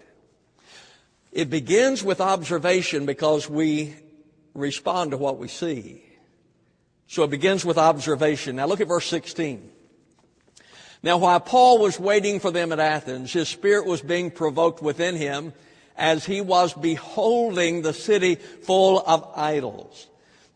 It 1.33 1.50
begins 1.50 2.05
with 2.05 2.21
observation 2.21 3.07
because 3.07 3.50
we 3.50 3.97
respond 4.55 5.11
to 5.11 5.17
what 5.17 5.38
we 5.38 5.49
see. 5.49 6.05
So 7.09 7.25
it 7.25 7.31
begins 7.31 7.64
with 7.64 7.76
observation. 7.76 8.57
Now 8.57 8.67
look 8.67 8.81
at 8.81 8.87
verse 8.87 9.07
16. 9.07 9.71
Now, 11.04 11.18
while 11.18 11.38
Paul 11.38 11.80
was 11.80 12.00
waiting 12.00 12.40
for 12.40 12.50
them 12.50 12.73
at 12.73 12.80
Athens, 12.80 13.30
his 13.30 13.50
spirit 13.50 13.84
was 13.84 14.00
being 14.00 14.30
provoked 14.30 14.82
within 14.82 15.16
him 15.16 15.52
as 15.99 16.25
he 16.25 16.40
was 16.40 16.73
beholding 16.73 17.82
the 17.82 17.92
city 17.92 18.37
full 18.37 19.04
of 19.06 19.28
idols. 19.37 20.06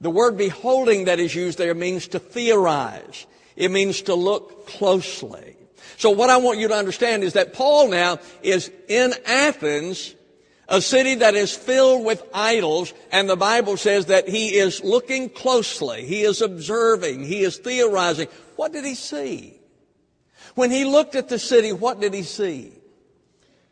The 0.00 0.08
word 0.08 0.38
beholding 0.38 1.04
that 1.04 1.20
is 1.20 1.34
used 1.34 1.58
there 1.58 1.74
means 1.74 2.08
to 2.08 2.18
theorize. 2.18 3.26
It 3.56 3.70
means 3.70 4.00
to 4.02 4.14
look 4.14 4.66
closely. 4.66 5.54
So 5.98 6.12
what 6.12 6.30
I 6.30 6.38
want 6.38 6.58
you 6.58 6.68
to 6.68 6.74
understand 6.74 7.24
is 7.24 7.34
that 7.34 7.52
Paul 7.52 7.88
now 7.88 8.18
is 8.42 8.70
in 8.88 9.12
Athens, 9.26 10.14
a 10.66 10.80
city 10.80 11.16
that 11.16 11.34
is 11.34 11.54
filled 11.54 12.06
with 12.06 12.22
idols, 12.32 12.94
and 13.12 13.28
the 13.28 13.36
Bible 13.36 13.76
says 13.76 14.06
that 14.06 14.26
he 14.26 14.56
is 14.56 14.82
looking 14.82 15.28
closely. 15.28 16.06
He 16.06 16.22
is 16.22 16.40
observing. 16.40 17.24
He 17.24 17.40
is 17.40 17.58
theorizing. 17.58 18.28
What 18.56 18.72
did 18.72 18.86
he 18.86 18.94
see? 18.94 19.57
When 20.58 20.72
he 20.72 20.84
looked 20.84 21.14
at 21.14 21.28
the 21.28 21.38
city, 21.38 21.72
what 21.72 22.00
did 22.00 22.12
he 22.12 22.24
see? 22.24 22.72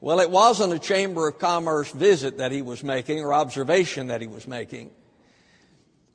Well, 0.00 0.20
it 0.20 0.30
wasn't 0.30 0.72
a 0.72 0.78
Chamber 0.78 1.26
of 1.26 1.40
Commerce 1.40 1.90
visit 1.90 2.38
that 2.38 2.52
he 2.52 2.62
was 2.62 2.84
making 2.84 3.18
or 3.18 3.34
observation 3.34 4.06
that 4.06 4.20
he 4.20 4.28
was 4.28 4.46
making. 4.46 4.92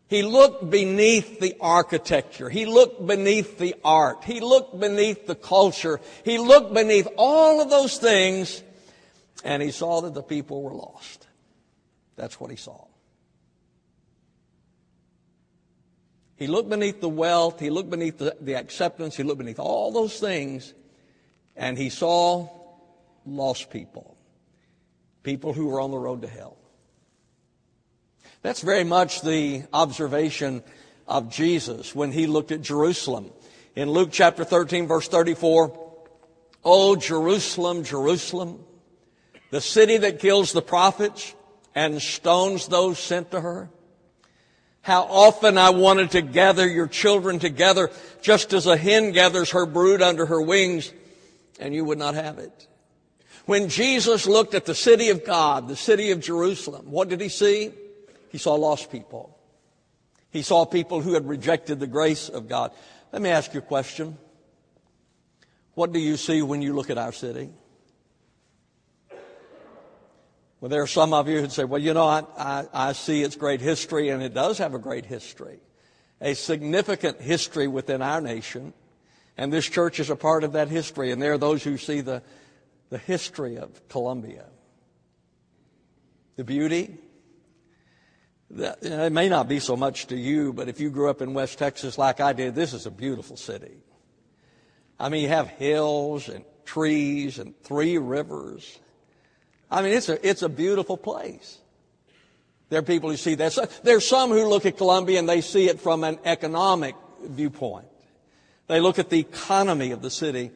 He 0.07 0.23
looked 0.23 0.69
beneath 0.69 1.41
the 1.41 1.57
architecture. 1.59 2.49
He 2.49 2.65
looked 2.65 3.05
beneath 3.05 3.57
the 3.57 3.75
art. 3.83 4.23
He 4.23 4.39
looked 4.39 4.79
beneath 4.79 5.27
the 5.27 5.35
culture. 5.35 5.99
He 6.23 6.37
looked 6.37 6.73
beneath 6.73 7.09
all 7.17 7.59
of 7.59 7.69
those 7.69 7.97
things 7.97 8.63
and 9.43 9.61
he 9.61 9.71
saw 9.71 9.99
that 10.03 10.13
the 10.13 10.23
people 10.23 10.61
were 10.61 10.73
lost. 10.73 11.27
That's 12.15 12.39
what 12.39 12.49
he 12.49 12.55
saw. 12.55 12.85
He 16.41 16.47
looked 16.47 16.69
beneath 16.69 17.01
the 17.01 17.07
wealth, 17.07 17.59
he 17.59 17.69
looked 17.69 17.91
beneath 17.91 18.17
the, 18.17 18.35
the 18.41 18.55
acceptance, 18.55 19.15
he 19.15 19.21
looked 19.21 19.37
beneath 19.37 19.59
all 19.59 19.91
those 19.91 20.19
things, 20.19 20.73
and 21.55 21.77
he 21.77 21.91
saw 21.91 22.49
lost 23.27 23.69
people. 23.69 24.17
people 25.21 25.53
who 25.53 25.67
were 25.67 25.79
on 25.79 25.91
the 25.91 25.99
road 25.99 26.23
to 26.23 26.27
hell. 26.27 26.57
That's 28.41 28.61
very 28.61 28.83
much 28.83 29.21
the 29.21 29.65
observation 29.71 30.63
of 31.07 31.29
Jesus 31.29 31.93
when 31.93 32.11
he 32.11 32.25
looked 32.25 32.51
at 32.51 32.61
Jerusalem. 32.61 33.29
In 33.75 33.91
Luke 33.91 34.09
chapter 34.11 34.43
13, 34.43 34.87
verse 34.87 35.07
34, 35.07 35.79
Oh, 36.65 36.95
Jerusalem, 36.95 37.83
Jerusalem, 37.83 38.65
the 39.51 39.61
city 39.61 39.97
that 39.97 40.17
kills 40.17 40.53
the 40.53 40.63
prophets 40.63 41.35
and 41.75 42.01
stones 42.01 42.67
those 42.67 42.97
sent 42.97 43.29
to 43.29 43.41
her. 43.41 43.69
How 44.81 45.03
often 45.03 45.57
I 45.57 45.69
wanted 45.69 46.11
to 46.11 46.21
gather 46.21 46.67
your 46.67 46.87
children 46.87 47.37
together 47.39 47.91
just 48.21 48.53
as 48.53 48.65
a 48.65 48.75
hen 48.75 49.11
gathers 49.11 49.51
her 49.51 49.65
brood 49.65 50.01
under 50.01 50.25
her 50.25 50.41
wings, 50.41 50.91
and 51.59 51.73
you 51.73 51.85
would 51.85 51.99
not 51.99 52.15
have 52.15 52.39
it. 52.39 52.67
When 53.45 53.69
Jesus 53.69 54.25
looked 54.25 54.53
at 54.53 54.65
the 54.65 54.75
city 54.75 55.09
of 55.09 55.25
God, 55.25 55.67
the 55.67 55.75
city 55.75 56.11
of 56.11 56.19
Jerusalem, 56.19 56.91
what 56.91 57.09
did 57.09 57.21
he 57.21 57.29
see? 57.29 57.71
He 58.29 58.37
saw 58.37 58.55
lost 58.55 58.91
people. 58.91 59.37
He 60.31 60.41
saw 60.41 60.65
people 60.65 61.01
who 61.01 61.13
had 61.13 61.27
rejected 61.27 61.79
the 61.79 61.87
grace 61.87 62.29
of 62.29 62.47
God. 62.47 62.71
Let 63.11 63.21
me 63.21 63.29
ask 63.29 63.53
you 63.53 63.59
a 63.59 63.63
question. 63.63 64.17
What 65.73 65.91
do 65.91 65.99
you 65.99 66.17
see 66.17 66.41
when 66.41 66.61
you 66.61 66.73
look 66.73 66.89
at 66.89 66.97
our 66.97 67.11
city? 67.11 67.49
Well, 70.61 70.69
there 70.69 70.83
are 70.83 70.87
some 70.87 71.11
of 71.11 71.27
you 71.27 71.41
who 71.41 71.49
say, 71.49 71.63
well, 71.65 71.81
you 71.81 71.93
know, 71.93 72.05
I, 72.05 72.23
I, 72.37 72.65
I, 72.71 72.91
see 72.93 73.23
its 73.23 73.35
great 73.35 73.61
history, 73.61 74.09
and 74.09 74.21
it 74.21 74.33
does 74.33 74.59
have 74.59 74.75
a 74.75 74.79
great 74.79 75.05
history, 75.05 75.59
a 76.21 76.35
significant 76.35 77.19
history 77.19 77.67
within 77.67 78.03
our 78.03 78.21
nation. 78.21 78.73
And 79.37 79.51
this 79.51 79.67
church 79.67 79.99
is 79.99 80.11
a 80.11 80.15
part 80.15 80.43
of 80.43 80.53
that 80.53 80.67
history. 80.67 81.11
And 81.11 81.19
there 81.19 81.33
are 81.33 81.39
those 81.39 81.63
who 81.63 81.77
see 81.77 82.01
the, 82.01 82.21
the 82.91 82.99
history 82.99 83.57
of 83.57 83.89
Columbia, 83.89 84.45
the 86.35 86.43
beauty, 86.43 86.95
it 88.57 89.13
may 89.13 89.29
not 89.29 89.47
be 89.47 89.59
so 89.59 89.75
much 89.75 90.07
to 90.07 90.17
you, 90.17 90.53
but 90.53 90.67
if 90.67 90.79
you 90.79 90.89
grew 90.89 91.09
up 91.09 91.21
in 91.21 91.33
West 91.33 91.57
Texas 91.57 91.97
like 91.97 92.19
I 92.19 92.33
did, 92.33 92.53
this 92.53 92.73
is 92.73 92.85
a 92.85 92.91
beautiful 92.91 93.37
city. 93.37 93.77
I 94.99 95.09
mean, 95.09 95.23
you 95.23 95.29
have 95.29 95.47
hills 95.47 96.29
and 96.29 96.43
trees 96.65 97.39
and 97.39 97.57
three 97.63 97.97
rivers. 97.97 98.79
I 99.71 99.81
mean, 99.81 99.93
it's 99.93 100.09
a, 100.09 100.27
it's 100.27 100.41
a 100.41 100.49
beautiful 100.49 100.97
place. 100.97 101.57
There 102.69 102.79
are 102.79 102.83
people 102.83 103.09
who 103.09 103.17
see 103.17 103.35
that. 103.35 103.53
So, 103.53 103.65
there's 103.83 104.07
some 104.07 104.29
who 104.29 104.47
look 104.47 104.65
at 104.65 104.77
Columbia 104.77 105.19
and 105.19 105.27
they 105.27 105.41
see 105.41 105.67
it 105.69 105.79
from 105.79 106.03
an 106.03 106.19
economic 106.25 106.95
viewpoint. 107.23 107.87
They 108.67 108.79
look 108.79 108.99
at 108.99 109.09
the 109.09 109.19
economy 109.19 109.91
of 109.91 110.01
the 110.01 110.11
city. 110.11 110.51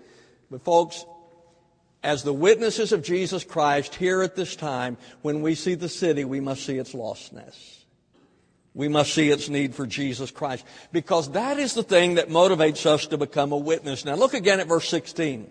But 0.51 0.63
folks, 0.63 1.05
as 2.03 2.23
the 2.23 2.33
witnesses 2.33 2.91
of 2.91 3.03
Jesus 3.03 3.43
Christ 3.43 3.95
here 3.95 4.21
at 4.21 4.35
this 4.35 4.55
time, 4.55 4.97
when 5.21 5.41
we 5.41 5.55
see 5.55 5.75
the 5.75 5.89
city, 5.89 6.23
we 6.23 6.39
must 6.39 6.65
see 6.65 6.77
its 6.77 6.93
lostness 6.93 7.75
we 8.75 8.89
must 8.89 9.13
see 9.13 9.29
its 9.29 9.47
need 9.47 9.73
for 9.73 9.87
Jesus 9.87 10.29
Christ. 10.29 10.65
Because 10.91 11.31
that 11.31 11.57
is 11.57 11.73
the 11.73 11.81
thing 11.81 12.15
that 12.15 12.27
motivates 12.27 12.85
us 12.85 13.07
to 13.07 13.17
become 13.17 13.53
a 13.53 13.57
witness. 13.57 14.03
Now 14.03 14.15
look 14.15 14.33
again 14.33 14.59
at 14.59 14.67
verse 14.67 14.87
16. 14.89 15.49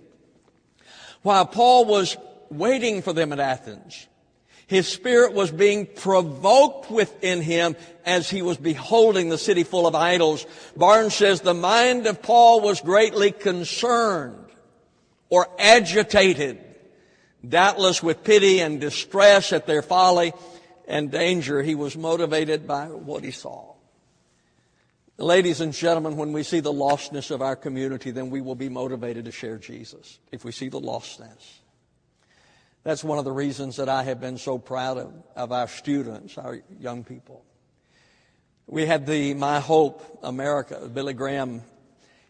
While 1.22 1.46
Paul 1.46 1.86
was 1.86 2.18
waiting 2.50 3.02
for 3.02 3.12
them 3.12 3.32
at 3.32 3.40
Athens, 3.40 4.06
his 4.66 4.88
spirit 4.88 5.34
was 5.34 5.50
being 5.50 5.86
provoked 5.86 6.90
within 6.90 7.42
him 7.42 7.76
as 8.06 8.30
he 8.30 8.42
was 8.42 8.56
beholding 8.56 9.28
the 9.28 9.38
city 9.38 9.62
full 9.62 9.86
of 9.86 9.94
idols. 9.94 10.46
Barnes 10.76 11.14
says 11.14 11.40
the 11.40 11.54
mind 11.54 12.06
of 12.06 12.22
Paul 12.22 12.60
was 12.60 12.80
greatly 12.80 13.30
concerned 13.30 14.46
or 15.28 15.48
agitated, 15.58 16.58
doubtless 17.46 18.02
with 18.02 18.24
pity 18.24 18.60
and 18.60 18.80
distress 18.80 19.52
at 19.52 19.66
their 19.66 19.82
folly 19.82 20.32
and 20.86 21.10
danger, 21.10 21.62
he 21.62 21.74
was 21.74 21.96
motivated 21.96 22.66
by 22.66 22.86
what 22.86 23.24
he 23.24 23.30
saw. 23.30 23.74
Ladies 25.16 25.60
and 25.60 25.72
gentlemen, 25.72 26.16
when 26.16 26.32
we 26.32 26.42
see 26.42 26.60
the 26.60 26.72
lostness 26.72 27.30
of 27.30 27.40
our 27.40 27.56
community, 27.56 28.10
then 28.10 28.30
we 28.30 28.40
will 28.40 28.56
be 28.56 28.68
motivated 28.68 29.24
to 29.26 29.32
share 29.32 29.58
Jesus. 29.58 30.18
If 30.32 30.44
we 30.44 30.52
see 30.52 30.68
the 30.68 30.80
lostness. 30.80 31.60
That's 32.84 33.02
one 33.02 33.18
of 33.18 33.24
the 33.24 33.32
reasons 33.32 33.76
that 33.76 33.88
I 33.88 34.02
have 34.02 34.20
been 34.20 34.36
so 34.36 34.58
proud 34.58 34.98
of, 34.98 35.12
of 35.34 35.52
our 35.52 35.68
students, 35.68 36.36
our 36.36 36.60
young 36.78 37.02
people. 37.02 37.42
We 38.66 38.84
had 38.84 39.06
the 39.06 39.32
My 39.32 39.58
Hope 39.58 40.20
America, 40.22 40.90
Billy 40.92 41.14
Graham 41.14 41.62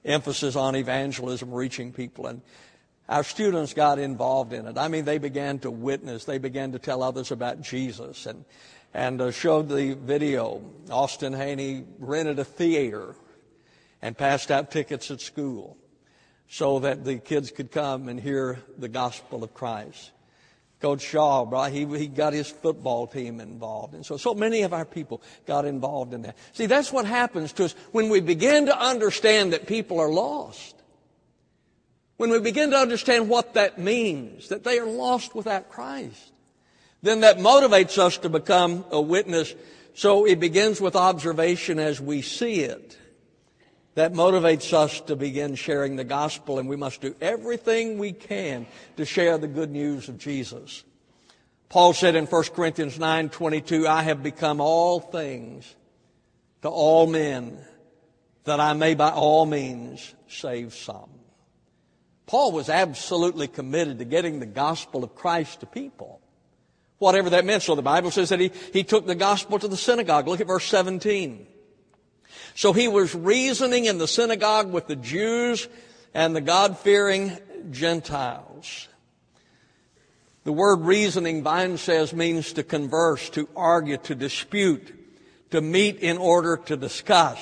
emphasis 0.04 0.54
on 0.54 0.76
evangelism, 0.76 1.52
reaching 1.52 1.92
people. 1.92 2.28
And 2.28 2.40
our 3.08 3.24
students 3.24 3.74
got 3.74 3.98
involved 3.98 4.52
in 4.52 4.66
it. 4.66 4.78
I 4.78 4.86
mean, 4.86 5.04
they 5.04 5.18
began 5.18 5.58
to 5.60 5.72
witness. 5.72 6.24
They 6.24 6.38
began 6.38 6.70
to 6.70 6.78
tell 6.78 7.02
others 7.02 7.32
about 7.32 7.60
Jesus 7.60 8.26
and, 8.26 8.44
and 8.92 9.20
uh, 9.20 9.30
showed 9.32 9.68
the 9.68 9.94
video. 9.94 10.62
Austin 10.88 11.32
Haney 11.32 11.84
rented 11.98 12.38
a 12.38 12.44
theater 12.44 13.16
and 14.00 14.16
passed 14.16 14.52
out 14.52 14.70
tickets 14.70 15.10
at 15.10 15.20
school 15.20 15.76
so 16.48 16.78
that 16.78 17.04
the 17.04 17.18
kids 17.18 17.50
could 17.50 17.72
come 17.72 18.08
and 18.08 18.20
hear 18.20 18.60
the 18.78 18.88
gospel 18.88 19.42
of 19.42 19.52
Christ. 19.52 20.12
Coach 20.80 21.02
Shaw, 21.02 21.46
right, 21.48 21.72
he, 21.72 21.86
he 21.96 22.08
got 22.08 22.32
his 22.32 22.50
football 22.50 23.06
team 23.06 23.40
involved. 23.40 23.94
And 23.94 24.04
so, 24.04 24.16
so 24.16 24.34
many 24.34 24.62
of 24.62 24.72
our 24.72 24.84
people 24.84 25.22
got 25.46 25.64
involved 25.64 26.12
in 26.12 26.22
that. 26.22 26.36
See, 26.52 26.66
that's 26.66 26.92
what 26.92 27.06
happens 27.06 27.52
to 27.54 27.64
us 27.64 27.74
when 27.92 28.08
we 28.08 28.20
begin 28.20 28.66
to 28.66 28.78
understand 28.78 29.52
that 29.52 29.66
people 29.66 29.98
are 29.98 30.10
lost. 30.10 30.74
When 32.16 32.30
we 32.30 32.38
begin 32.38 32.70
to 32.70 32.76
understand 32.76 33.28
what 33.28 33.54
that 33.54 33.78
means, 33.78 34.48
that 34.48 34.62
they 34.62 34.78
are 34.78 34.86
lost 34.86 35.34
without 35.34 35.70
Christ, 35.70 36.32
then 37.02 37.20
that 37.20 37.38
motivates 37.38 37.98
us 37.98 38.18
to 38.18 38.28
become 38.28 38.84
a 38.90 39.00
witness. 39.00 39.54
So 39.94 40.26
it 40.26 40.40
begins 40.40 40.80
with 40.80 40.96
observation 40.96 41.78
as 41.78 42.00
we 42.00 42.22
see 42.22 42.60
it. 42.60 42.98
That 43.94 44.12
motivates 44.12 44.72
us 44.72 45.00
to 45.02 45.14
begin 45.14 45.54
sharing 45.54 45.96
the 45.96 46.04
gospel, 46.04 46.58
and 46.58 46.68
we 46.68 46.76
must 46.76 47.00
do 47.00 47.14
everything 47.20 47.98
we 47.98 48.12
can 48.12 48.66
to 48.96 49.04
share 49.04 49.38
the 49.38 49.46
good 49.46 49.70
news 49.70 50.08
of 50.08 50.18
Jesus. 50.18 50.82
Paul 51.68 51.92
said 51.92 52.16
in 52.16 52.26
1 52.26 52.42
Corinthians 52.54 52.98
9 52.98 53.30
22, 53.30 53.86
I 53.86 54.02
have 54.02 54.22
become 54.22 54.60
all 54.60 55.00
things 55.00 55.74
to 56.62 56.68
all 56.68 57.06
men, 57.06 57.58
that 58.44 58.58
I 58.58 58.72
may 58.72 58.94
by 58.94 59.10
all 59.10 59.46
means 59.46 60.14
save 60.28 60.74
some. 60.74 61.10
Paul 62.26 62.52
was 62.52 62.68
absolutely 62.68 63.48
committed 63.48 63.98
to 63.98 64.04
getting 64.04 64.40
the 64.40 64.46
gospel 64.46 65.04
of 65.04 65.14
Christ 65.14 65.60
to 65.60 65.66
people. 65.66 66.20
Whatever 66.98 67.30
that 67.30 67.44
meant. 67.44 67.62
So 67.62 67.74
the 67.74 67.82
Bible 67.82 68.10
says 68.10 68.30
that 68.30 68.40
he, 68.40 68.50
he 68.72 68.82
took 68.82 69.06
the 69.06 69.14
gospel 69.14 69.58
to 69.58 69.68
the 69.68 69.76
synagogue. 69.76 70.26
Look 70.26 70.40
at 70.40 70.46
verse 70.46 70.64
17. 70.64 71.46
So 72.54 72.72
he 72.72 72.88
was 72.88 73.14
reasoning 73.14 73.86
in 73.86 73.98
the 73.98 74.08
synagogue 74.08 74.72
with 74.72 74.86
the 74.86 74.96
Jews 74.96 75.68
and 76.14 76.34
the 76.34 76.40
God-fearing 76.40 77.36
Gentiles. 77.70 78.88
The 80.44 80.52
word 80.52 80.82
reasoning, 80.82 81.42
Vine 81.42 81.78
says, 81.78 82.12
means 82.12 82.52
to 82.52 82.62
converse, 82.62 83.30
to 83.30 83.48
argue, 83.56 83.96
to 83.98 84.14
dispute, 84.14 84.94
to 85.50 85.60
meet 85.60 85.98
in 85.98 86.18
order 86.18 86.56
to 86.66 86.76
discuss. 86.76 87.38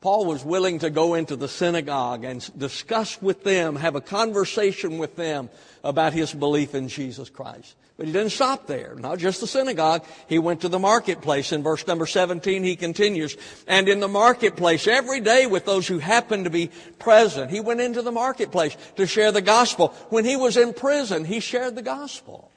Paul 0.00 0.26
was 0.26 0.44
willing 0.44 0.78
to 0.80 0.90
go 0.90 1.14
into 1.14 1.34
the 1.34 1.48
synagogue 1.48 2.24
and 2.24 2.58
discuss 2.58 3.20
with 3.20 3.42
them, 3.42 3.76
have 3.76 3.96
a 3.96 4.00
conversation 4.00 4.98
with 4.98 5.16
them 5.16 5.50
about 5.82 6.12
his 6.12 6.32
belief 6.32 6.74
in 6.74 6.88
Jesus 6.88 7.30
Christ. 7.30 7.74
But 7.96 8.06
he 8.06 8.12
didn't 8.12 8.30
stop 8.30 8.66
there. 8.66 8.96
Not 8.96 9.18
just 9.18 9.40
the 9.40 9.46
synagogue. 9.46 10.04
He 10.28 10.40
went 10.40 10.62
to 10.62 10.68
the 10.68 10.80
marketplace. 10.80 11.52
In 11.52 11.62
verse 11.62 11.86
number 11.86 12.06
17, 12.06 12.64
he 12.64 12.74
continues, 12.74 13.36
and 13.68 13.88
in 13.88 14.00
the 14.00 14.08
marketplace 14.08 14.88
every 14.88 15.20
day 15.20 15.46
with 15.46 15.64
those 15.64 15.86
who 15.86 15.98
happened 15.98 16.44
to 16.44 16.50
be 16.50 16.70
present. 16.98 17.52
He 17.52 17.60
went 17.60 17.80
into 17.80 18.02
the 18.02 18.10
marketplace 18.10 18.76
to 18.96 19.06
share 19.06 19.30
the 19.30 19.42
gospel. 19.42 19.88
When 20.08 20.24
he 20.24 20.36
was 20.36 20.56
in 20.56 20.74
prison, 20.74 21.24
he 21.24 21.38
shared 21.38 21.76
the 21.76 21.82
gospel 21.82 22.50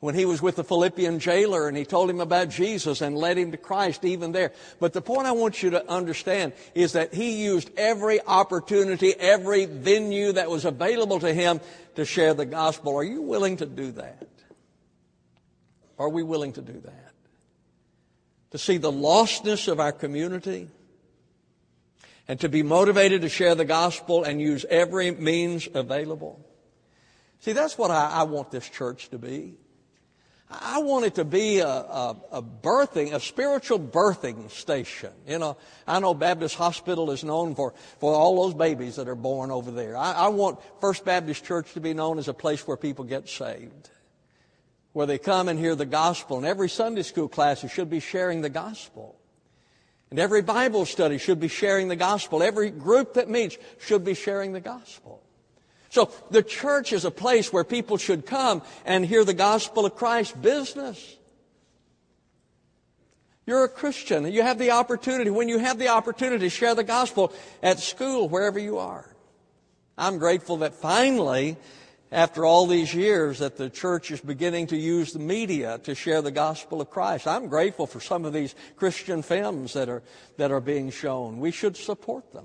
when 0.00 0.14
he 0.14 0.24
was 0.24 0.40
with 0.40 0.56
the 0.56 0.64
Philippian 0.64 1.18
jailer 1.18 1.66
and 1.66 1.76
he 1.76 1.84
told 1.84 2.08
him 2.08 2.20
about 2.20 2.50
Jesus 2.50 3.00
and 3.00 3.16
led 3.16 3.36
him 3.36 3.50
to 3.50 3.56
Christ 3.56 4.04
even 4.04 4.30
there. 4.30 4.52
But 4.78 4.92
the 4.92 5.02
point 5.02 5.26
I 5.26 5.32
want 5.32 5.62
you 5.62 5.70
to 5.70 5.90
understand 5.90 6.52
is 6.74 6.92
that 6.92 7.12
he 7.12 7.42
used 7.42 7.70
every 7.76 8.20
opportunity, 8.22 9.12
every 9.18 9.64
venue 9.64 10.32
that 10.32 10.50
was 10.50 10.64
available 10.64 11.18
to 11.20 11.34
him 11.34 11.60
to 11.96 12.04
share 12.04 12.32
the 12.32 12.46
gospel. 12.46 12.96
Are 12.96 13.04
you 13.04 13.22
willing 13.22 13.56
to 13.56 13.66
do 13.66 13.90
that? 13.92 14.28
Are 15.98 16.08
we 16.08 16.22
willing 16.22 16.52
to 16.52 16.62
do 16.62 16.80
that? 16.80 17.12
To 18.52 18.58
see 18.58 18.76
the 18.76 18.92
lostness 18.92 19.66
of 19.66 19.80
our 19.80 19.92
community 19.92 20.68
and 22.28 22.38
to 22.40 22.48
be 22.48 22.62
motivated 22.62 23.22
to 23.22 23.28
share 23.28 23.56
the 23.56 23.64
gospel 23.64 24.22
and 24.22 24.40
use 24.40 24.64
every 24.70 25.10
means 25.10 25.68
available? 25.74 26.44
See, 27.40 27.52
that's 27.52 27.76
what 27.76 27.90
I, 27.90 28.10
I 28.10 28.22
want 28.22 28.52
this 28.52 28.68
church 28.68 29.10
to 29.10 29.18
be. 29.18 29.56
I 30.50 30.78
want 30.80 31.04
it 31.04 31.16
to 31.16 31.24
be 31.24 31.58
a, 31.58 31.68
a, 31.68 32.16
a, 32.32 32.42
birthing, 32.42 33.12
a 33.12 33.20
spiritual 33.20 33.78
birthing 33.78 34.50
station. 34.50 35.10
You 35.26 35.38
know, 35.38 35.56
I 35.86 36.00
know 36.00 36.14
Baptist 36.14 36.54
Hospital 36.54 37.10
is 37.10 37.22
known 37.22 37.54
for, 37.54 37.74
for 38.00 38.14
all 38.14 38.44
those 38.44 38.54
babies 38.54 38.96
that 38.96 39.08
are 39.08 39.14
born 39.14 39.50
over 39.50 39.70
there. 39.70 39.96
I, 39.96 40.12
I 40.12 40.28
want 40.28 40.58
First 40.80 41.04
Baptist 41.04 41.44
Church 41.44 41.74
to 41.74 41.80
be 41.80 41.92
known 41.92 42.18
as 42.18 42.28
a 42.28 42.34
place 42.34 42.66
where 42.66 42.78
people 42.78 43.04
get 43.04 43.28
saved. 43.28 43.90
where 44.92 45.06
they 45.06 45.18
come 45.18 45.48
and 45.48 45.58
hear 45.58 45.74
the 45.74 45.86
gospel. 45.86 46.38
And 46.38 46.46
every 46.46 46.68
Sunday 46.68 47.02
school 47.02 47.28
class 47.28 47.68
should 47.70 47.90
be 47.90 48.00
sharing 48.00 48.40
the 48.40 48.48
gospel. 48.48 49.16
And 50.10 50.18
every 50.18 50.42
Bible 50.42 50.86
study 50.86 51.18
should 51.18 51.38
be 51.38 51.48
sharing 51.48 51.88
the 51.88 51.96
gospel. 51.96 52.42
Every 52.42 52.70
group 52.70 53.14
that 53.14 53.28
meets 53.28 53.58
should 53.78 54.04
be 54.04 54.14
sharing 54.14 54.52
the 54.52 54.60
gospel. 54.60 55.22
So 55.90 56.10
the 56.30 56.42
church 56.42 56.92
is 56.92 57.04
a 57.04 57.10
place 57.10 57.52
where 57.52 57.64
people 57.64 57.96
should 57.96 58.26
come 58.26 58.62
and 58.84 59.04
hear 59.04 59.24
the 59.24 59.34
gospel 59.34 59.86
of 59.86 59.96
Christ 59.96 60.40
business. 60.40 61.16
You're 63.46 63.64
a 63.64 63.68
Christian. 63.68 64.30
You 64.30 64.42
have 64.42 64.58
the 64.58 64.72
opportunity. 64.72 65.30
When 65.30 65.48
you 65.48 65.58
have 65.58 65.78
the 65.78 65.88
opportunity 65.88 66.46
to 66.46 66.50
share 66.50 66.74
the 66.74 66.84
gospel 66.84 67.32
at 67.62 67.80
school, 67.80 68.28
wherever 68.28 68.58
you 68.58 68.76
are. 68.76 69.08
I'm 69.96 70.18
grateful 70.18 70.58
that 70.58 70.74
finally 70.74 71.56
after 72.12 72.44
all 72.44 72.66
these 72.66 72.94
years 72.94 73.38
that 73.38 73.56
the 73.56 73.70
church 73.70 74.10
is 74.10 74.20
beginning 74.20 74.66
to 74.68 74.76
use 74.76 75.12
the 75.12 75.18
media 75.18 75.78
to 75.84 75.94
share 75.94 76.20
the 76.20 76.30
gospel 76.30 76.82
of 76.82 76.90
Christ. 76.90 77.26
I'm 77.26 77.48
grateful 77.48 77.86
for 77.86 78.00
some 78.00 78.26
of 78.26 78.34
these 78.34 78.54
Christian 78.76 79.22
films 79.22 79.72
that 79.72 79.88
are, 79.88 80.02
that 80.36 80.50
are 80.50 80.60
being 80.60 80.90
shown. 80.90 81.40
We 81.40 81.50
should 81.50 81.76
support 81.76 82.32
them 82.32 82.44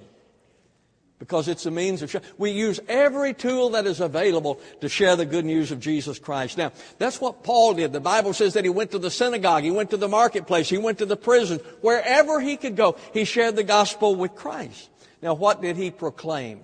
because 1.20 1.48
it's 1.48 1.66
a 1.66 1.72
means 1.72 2.02
of 2.02 2.12
sharing. 2.12 2.28
We 2.38 2.52
use 2.52 2.80
every 2.88 3.34
tool 3.34 3.70
that 3.72 3.86
is 3.86 4.02
available 4.02 4.60
to 4.82 4.90
share 4.90 5.16
the 5.16 5.26
good 5.26 5.46
news 5.46 5.72
of 5.72 5.80
Jesus 5.80 6.20
Christ. 6.20 6.58
Now, 6.58 6.72
that's 6.98 7.22
what 7.22 7.44
Paul 7.44 7.76
did. 7.76 7.94
The 7.94 8.02
Bible 8.02 8.34
says 8.34 8.56
that 8.56 8.66
he 8.66 8.70
went 8.70 8.92
to 8.92 9.00
the 9.00 9.12
synagogue, 9.12 9.64
he 9.64 9.72
went 9.72 9.92
to 9.92 9.98
the 9.98 10.10
marketplace, 10.10 10.70
he 10.70 10.78
went 10.78 10.98
to 10.98 11.06
the 11.06 11.16
prison. 11.16 11.60
Wherever 11.82 12.42
he 12.42 12.58
could 12.58 12.76
go, 12.76 12.98
he 13.14 13.24
shared 13.24 13.56
the 13.56 13.64
gospel 13.64 14.16
with 14.16 14.36
Christ. 14.36 14.90
Now, 15.22 15.34
what 15.34 15.62
did 15.62 15.78
he 15.78 15.92
proclaim? 15.92 16.60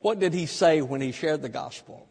What 0.00 0.18
did 0.18 0.34
he 0.34 0.46
say 0.46 0.80
when 0.80 1.00
he 1.00 1.12
shared 1.12 1.42
the 1.42 1.48
gospel? 1.48 2.07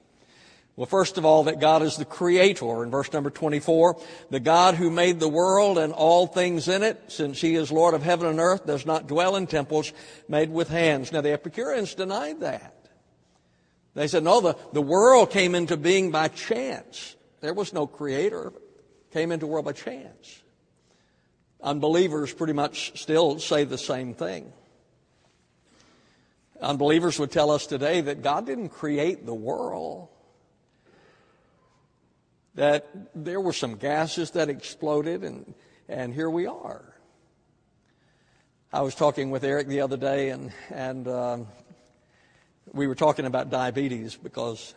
Well, 0.78 0.86
first 0.86 1.18
of 1.18 1.26
all, 1.26 1.46
that 1.46 1.60
God 1.60 1.82
is 1.82 1.98
the 1.98 2.06
creator 2.06 2.84
in 2.84 2.92
verse 2.92 3.12
number 3.12 3.32
24. 3.32 4.00
The 4.30 4.40
God 4.40 4.76
who 4.76 4.92
made 4.92 5.20
the 5.20 5.28
world 5.28 5.80
and 5.80 5.92
all 5.92 6.28
things 6.28 6.68
in 6.68 6.84
it, 6.84 7.02
since 7.08 7.42
he 7.42 7.56
is 7.56 7.72
Lord 7.72 7.96
of 7.96 8.04
heaven 8.04 8.28
and 8.28 8.40
earth, 8.40 8.68
does 8.68 8.86
not 8.86 9.08
dwell 9.08 9.36
in 9.36 9.48
temples 9.48 9.92
made 10.30 10.52
with 10.52 10.70
hands. 10.70 11.12
Now, 11.12 11.22
the 11.22 11.34
Epicureans 11.34 11.96
denied 11.96 12.42
that. 12.42 12.76
They 13.96 14.08
said, 14.08 14.24
no, 14.24 14.40
the, 14.40 14.56
the 14.72 14.82
world 14.82 15.32
came 15.32 15.56
into 15.56 15.78
being 15.78 16.12
by 16.12 16.28
chance. 16.28 17.16
There 17.42 17.56
was 17.56 17.74
no 17.74 17.88
creator. 17.88 18.54
Came 19.14 19.32
into 19.32 19.48
world 19.48 19.66
by 19.66 19.72
chance. 19.72 20.44
Unbelievers 21.60 22.32
pretty 22.32 22.54
much 22.54 23.02
still 23.02 23.40
say 23.40 23.64
the 23.64 23.80
same 23.80 24.14
thing. 24.14 24.54
Unbelievers 26.62 27.18
would 27.18 27.32
tell 27.32 27.50
us 27.50 27.66
today 27.66 28.02
that 28.02 28.22
God 28.22 28.46
didn't 28.46 28.70
create 28.70 29.26
the 29.26 29.34
world 29.34 30.10
that 32.58 32.90
there 33.14 33.40
were 33.40 33.54
some 33.54 33.76
gases 33.76 34.32
that 34.32 34.50
exploded, 34.50 35.24
and, 35.24 35.54
and 35.88 36.12
here 36.12 36.30
we 36.30 36.48
are. 36.48 36.96
I 38.74 38.82
was 38.82 38.96
talking 38.96 39.30
with 39.30 39.44
Eric 39.44 39.68
the 39.68 39.82
other 39.82 39.96
day, 39.96 40.32
and, 40.32 40.52
and 40.72 41.08
um, 41.08 41.48
we 42.74 42.88
were 42.88 42.96
talking 42.96 43.26
about 43.26 43.52
diabetes 43.52 44.16
because 44.16 44.74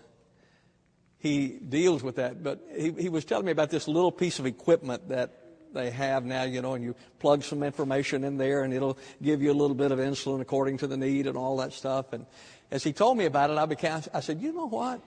he 1.18 1.48
deals 1.48 2.02
with 2.02 2.16
that. 2.16 2.44
But 2.44 2.60
he, 2.76 2.92
he 2.92 3.08
was 3.08 3.24
telling 3.24 3.46
me 3.46 3.52
about 3.52 3.70
this 3.70 3.88
little 3.88 4.12
piece 4.12 4.38
of 4.38 4.44
equipment 4.44 5.08
that 5.08 5.32
they 5.72 5.90
have 5.90 6.26
now, 6.26 6.42
you 6.42 6.60
know, 6.60 6.74
and 6.74 6.84
you 6.84 6.94
plug 7.18 7.42
some 7.42 7.62
information 7.62 8.24
in 8.24 8.36
there 8.36 8.62
and 8.62 8.74
it'll 8.74 8.98
give 9.22 9.40
you 9.40 9.52
a 9.52 9.54
little 9.54 9.76
bit 9.76 9.90
of 9.90 9.98
insulin 9.98 10.42
according 10.42 10.76
to 10.78 10.86
the 10.86 10.98
need 10.98 11.26
and 11.26 11.36
all 11.36 11.56
that 11.58 11.72
stuff. 11.72 12.12
And 12.12 12.26
as 12.70 12.84
he 12.84 12.92
told 12.92 13.16
me 13.16 13.24
about 13.24 13.50
it, 13.50 13.56
I 13.56 13.64
became, 13.64 14.02
I 14.12 14.20
said, 14.20 14.42
you 14.42 14.52
know 14.52 14.68
what? 14.68 15.00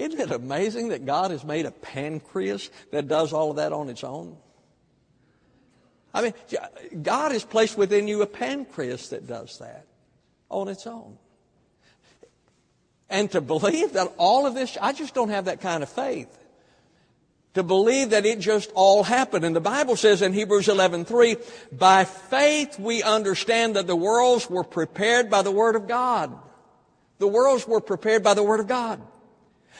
Isn't 0.00 0.18
it 0.18 0.30
amazing 0.30 0.88
that 0.88 1.04
God 1.04 1.30
has 1.30 1.44
made 1.44 1.66
a 1.66 1.70
pancreas 1.70 2.70
that 2.90 3.06
does 3.06 3.34
all 3.34 3.50
of 3.50 3.56
that 3.56 3.70
on 3.70 3.90
its 3.90 4.02
own? 4.02 4.34
I 6.14 6.22
mean, 6.22 6.34
God 7.02 7.32
has 7.32 7.44
placed 7.44 7.76
within 7.76 8.08
you 8.08 8.22
a 8.22 8.26
pancreas 8.26 9.10
that 9.10 9.26
does 9.26 9.58
that 9.58 9.84
on 10.48 10.68
its 10.68 10.86
own. 10.86 11.18
And 13.10 13.30
to 13.32 13.42
believe 13.42 13.92
that 13.92 14.10
all 14.16 14.46
of 14.46 14.54
this, 14.54 14.78
I 14.80 14.94
just 14.94 15.12
don't 15.12 15.28
have 15.28 15.44
that 15.44 15.60
kind 15.60 15.82
of 15.82 15.90
faith. 15.90 16.34
To 17.54 17.62
believe 17.62 18.10
that 18.10 18.24
it 18.24 18.38
just 18.38 18.70
all 18.74 19.02
happened. 19.02 19.44
And 19.44 19.54
the 19.54 19.60
Bible 19.60 19.96
says 19.96 20.22
in 20.22 20.32
Hebrews 20.32 20.68
11:3, 20.68 21.36
by 21.76 22.04
faith 22.04 22.78
we 22.78 23.02
understand 23.02 23.76
that 23.76 23.86
the 23.86 23.96
worlds 23.96 24.48
were 24.48 24.64
prepared 24.64 25.28
by 25.28 25.42
the 25.42 25.50
word 25.50 25.76
of 25.76 25.86
God. 25.86 26.34
The 27.18 27.28
worlds 27.28 27.68
were 27.68 27.82
prepared 27.82 28.22
by 28.22 28.32
the 28.32 28.42
word 28.42 28.60
of 28.60 28.66
God 28.66 29.02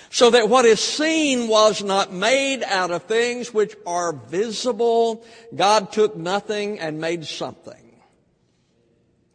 so 0.09 0.31
that 0.31 0.49
what 0.49 0.65
is 0.65 0.81
seen 0.81 1.49
was 1.49 1.83
not 1.83 2.13
made 2.13 2.63
out 2.65 2.91
of 2.91 3.05
things 3.05 3.53
which 3.53 3.77
are 3.87 4.13
visible. 4.13 5.25
God 5.55 5.93
took 5.93 6.17
nothing 6.17 6.81
and 6.81 7.01
made 7.01 7.27
something. 7.27 7.75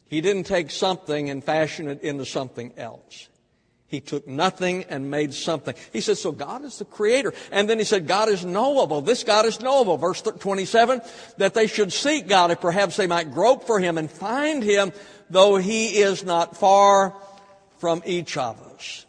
He 0.07 0.21
didn't 0.21 0.45
take 0.45 0.71
something 0.71 1.29
and 1.29 1.43
fashion 1.43 1.87
it 1.87 2.01
into 2.01 2.25
something 2.25 2.73
else. 2.77 3.29
He 3.87 4.01
took 4.01 4.27
nothing 4.27 4.85
and 4.89 5.11
made 5.11 5.33
something. 5.33 5.75
He 5.93 6.01
said, 6.01 6.17
so 6.17 6.31
God 6.31 6.65
is 6.65 6.79
the 6.79 6.85
creator. 6.85 7.33
And 7.51 7.69
then 7.69 7.77
he 7.77 7.85
said, 7.85 8.07
God 8.07 8.29
is 8.29 8.43
knowable. 8.43 9.01
This 9.01 9.23
God 9.23 9.45
is 9.45 9.61
knowable. 9.61 9.97
Verse 9.97 10.21
27, 10.21 11.01
that 11.37 11.53
they 11.53 11.67
should 11.67 11.93
seek 11.93 12.27
God 12.27 12.51
if 12.51 12.59
perhaps 12.59 12.97
they 12.97 13.07
might 13.07 13.31
grope 13.31 13.65
for 13.65 13.79
him 13.79 13.97
and 13.97 14.09
find 14.09 14.63
him, 14.63 14.91
though 15.29 15.57
he 15.57 15.97
is 15.97 16.23
not 16.23 16.57
far 16.57 17.15
from 17.77 18.01
each 18.05 18.37
of 18.37 18.59
us. 18.73 19.04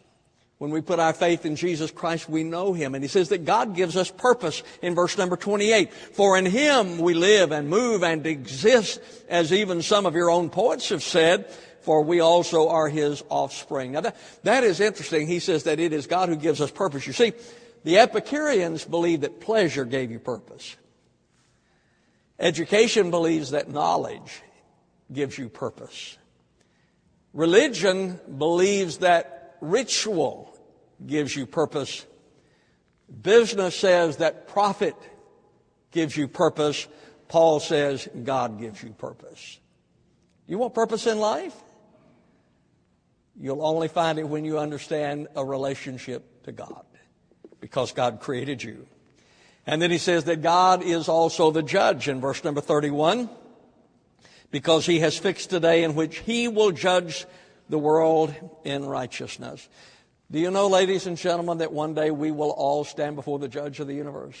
When 0.57 0.71
we 0.71 0.81
put 0.81 0.99
our 0.99 1.13
faith 1.13 1.45
in 1.45 1.55
Jesus 1.55 1.91
Christ, 1.91 2.27
we 2.27 2.43
know 2.43 2.73
Him. 2.73 2.95
And 2.95 3.03
He 3.03 3.07
says 3.07 3.29
that 3.29 3.45
God 3.45 3.75
gives 3.75 3.95
us 3.95 4.09
purpose 4.09 4.63
in 4.81 4.95
verse 4.95 5.17
number 5.17 5.37
28. 5.37 5.93
For 5.93 6.37
in 6.37 6.47
Him 6.47 6.97
we 6.97 7.13
live 7.13 7.51
and 7.51 7.69
move 7.69 8.03
and 8.03 8.25
exist, 8.25 8.99
as 9.29 9.53
even 9.53 9.83
some 9.83 10.05
of 10.07 10.15
your 10.15 10.31
own 10.31 10.49
poets 10.49 10.89
have 10.89 11.03
said, 11.03 11.51
for 11.81 12.01
we 12.01 12.21
also 12.21 12.69
are 12.69 12.89
His 12.89 13.23
offspring. 13.29 13.91
Now 13.91 14.01
that, 14.01 14.17
that 14.43 14.63
is 14.63 14.79
interesting. 14.79 15.27
He 15.27 15.39
says 15.39 15.63
that 15.63 15.79
it 15.79 15.93
is 15.93 16.07
God 16.07 16.29
who 16.29 16.35
gives 16.35 16.59
us 16.59 16.71
purpose. 16.71 17.05
You 17.05 17.13
see, 17.13 17.33
the 17.83 17.99
Epicureans 17.99 18.83
believe 18.83 19.21
that 19.21 19.39
pleasure 19.39 19.85
gave 19.85 20.09
you 20.09 20.19
purpose. 20.19 20.75
Education 22.39 23.11
believes 23.11 23.51
that 23.51 23.69
knowledge 23.69 24.41
gives 25.13 25.37
you 25.37 25.49
purpose. 25.49 26.17
Religion 27.33 28.19
believes 28.37 28.97
that 28.97 29.36
ritual 29.61 30.57
gives 31.05 31.35
you 31.35 31.45
purpose. 31.45 32.05
Business 33.21 33.75
says 33.75 34.17
that 34.17 34.47
profit 34.47 34.95
gives 35.91 36.15
you 36.15 36.27
purpose. 36.27 36.87
Paul 37.27 37.59
says 37.59 38.07
God 38.23 38.59
gives 38.59 38.81
you 38.83 38.89
purpose. 38.91 39.59
You 40.47 40.57
want 40.57 40.73
purpose 40.73 41.07
in 41.07 41.19
life? 41.19 41.55
You'll 43.39 43.63
only 43.63 43.87
find 43.87 44.17
it 44.17 44.27
when 44.27 44.45
you 44.45 44.57
understand 44.57 45.27
a 45.35 45.45
relationship 45.45 46.43
to 46.43 46.51
God 46.51 46.85
because 47.59 47.91
God 47.91 48.19
created 48.19 48.63
you. 48.63 48.87
And 49.65 49.81
then 49.81 49.91
he 49.91 49.97
says 49.97 50.23
that 50.23 50.41
God 50.41 50.81
is 50.81 51.09
also 51.09 51.51
the 51.51 51.61
judge 51.61 52.07
in 52.07 52.21
verse 52.21 52.43
number 52.43 52.61
31 52.61 53.29
because 54.49 54.85
he 54.85 54.99
has 54.99 55.17
fixed 55.17 55.51
a 55.53 55.59
day 55.59 55.83
in 55.83 55.93
which 55.93 56.19
he 56.19 56.47
will 56.47 56.71
judge 56.71 57.25
the 57.69 57.77
world 57.77 58.33
in 58.63 58.85
righteousness. 58.85 59.67
Do 60.29 60.39
you 60.39 60.51
know, 60.51 60.67
ladies 60.67 61.07
and 61.07 61.17
gentlemen, 61.17 61.59
that 61.59 61.71
one 61.71 61.93
day 61.93 62.11
we 62.11 62.31
will 62.31 62.51
all 62.51 62.83
stand 62.83 63.15
before 63.15 63.39
the 63.39 63.47
judge 63.47 63.79
of 63.79 63.87
the 63.87 63.93
universe? 63.93 64.37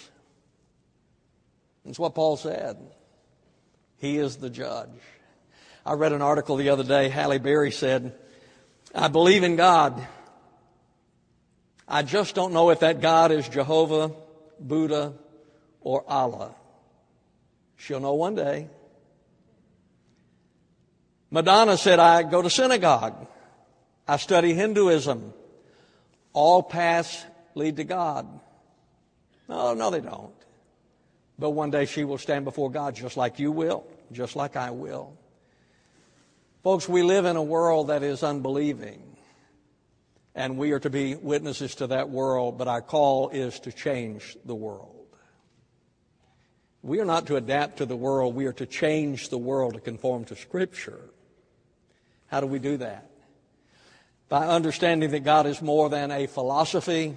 That's 1.85 1.99
what 1.99 2.15
Paul 2.15 2.35
said. 2.35 2.77
He 3.97 4.17
is 4.17 4.37
the 4.37 4.49
judge. 4.49 4.89
I 5.85 5.93
read 5.93 6.11
an 6.11 6.21
article 6.21 6.57
the 6.57 6.69
other 6.69 6.83
day. 6.83 7.07
Halle 7.07 7.39
Berry 7.39 7.71
said, 7.71 8.13
I 8.93 9.07
believe 9.07 9.43
in 9.43 9.55
God. 9.55 10.05
I 11.87 12.03
just 12.03 12.35
don't 12.35 12.51
know 12.51 12.69
if 12.71 12.81
that 12.81 12.99
God 12.99 13.31
is 13.31 13.47
Jehovah, 13.47 14.11
Buddha, 14.59 15.13
or 15.79 16.03
Allah. 16.05 16.53
She'll 17.77 18.01
know 18.01 18.15
one 18.15 18.35
day. 18.35 18.67
Madonna 21.29 21.77
said, 21.77 21.99
I 21.99 22.23
go 22.23 22.41
to 22.41 22.49
synagogue. 22.49 23.27
I 24.07 24.17
study 24.17 24.53
Hinduism. 24.53 25.33
All 26.33 26.63
paths 26.63 27.25
lead 27.55 27.77
to 27.77 27.83
God. 27.83 28.27
No, 29.49 29.73
no, 29.73 29.89
they 29.89 29.99
don't. 29.99 30.33
But 31.39 31.51
one 31.51 31.71
day 31.71 31.85
she 31.85 32.03
will 32.03 32.17
stand 32.17 32.45
before 32.45 32.71
God 32.71 32.95
just 32.95 33.17
like 33.17 33.39
you 33.39 33.51
will, 33.51 33.85
just 34.11 34.35
like 34.35 34.55
I 34.55 34.71
will. 34.71 35.17
Folks, 36.63 36.87
we 36.87 37.03
live 37.03 37.25
in 37.25 37.35
a 37.35 37.43
world 37.43 37.87
that 37.87 38.03
is 38.03 38.23
unbelieving. 38.23 39.01
And 40.33 40.57
we 40.57 40.71
are 40.71 40.79
to 40.79 40.89
be 40.89 41.15
witnesses 41.15 41.75
to 41.75 41.87
that 41.87 42.09
world, 42.09 42.57
but 42.57 42.67
our 42.67 42.81
call 42.81 43.29
is 43.29 43.59
to 43.61 43.71
change 43.71 44.37
the 44.45 44.55
world. 44.55 44.93
We 46.83 46.99
are 46.99 47.05
not 47.05 47.25
to 47.27 47.35
adapt 47.35 47.77
to 47.77 47.85
the 47.85 47.95
world, 47.95 48.35
we 48.35 48.45
are 48.45 48.53
to 48.53 48.65
change 48.65 49.29
the 49.29 49.37
world 49.37 49.73
to 49.73 49.79
conform 49.79 50.25
to 50.25 50.35
Scripture. 50.35 51.09
How 52.27 52.41
do 52.41 52.47
we 52.47 52.59
do 52.59 52.77
that? 52.77 53.09
By 54.29 54.47
understanding 54.47 55.11
that 55.11 55.21
God 55.21 55.45
is 55.45 55.61
more 55.61 55.89
than 55.89 56.11
a 56.11 56.27
philosophy, 56.27 57.15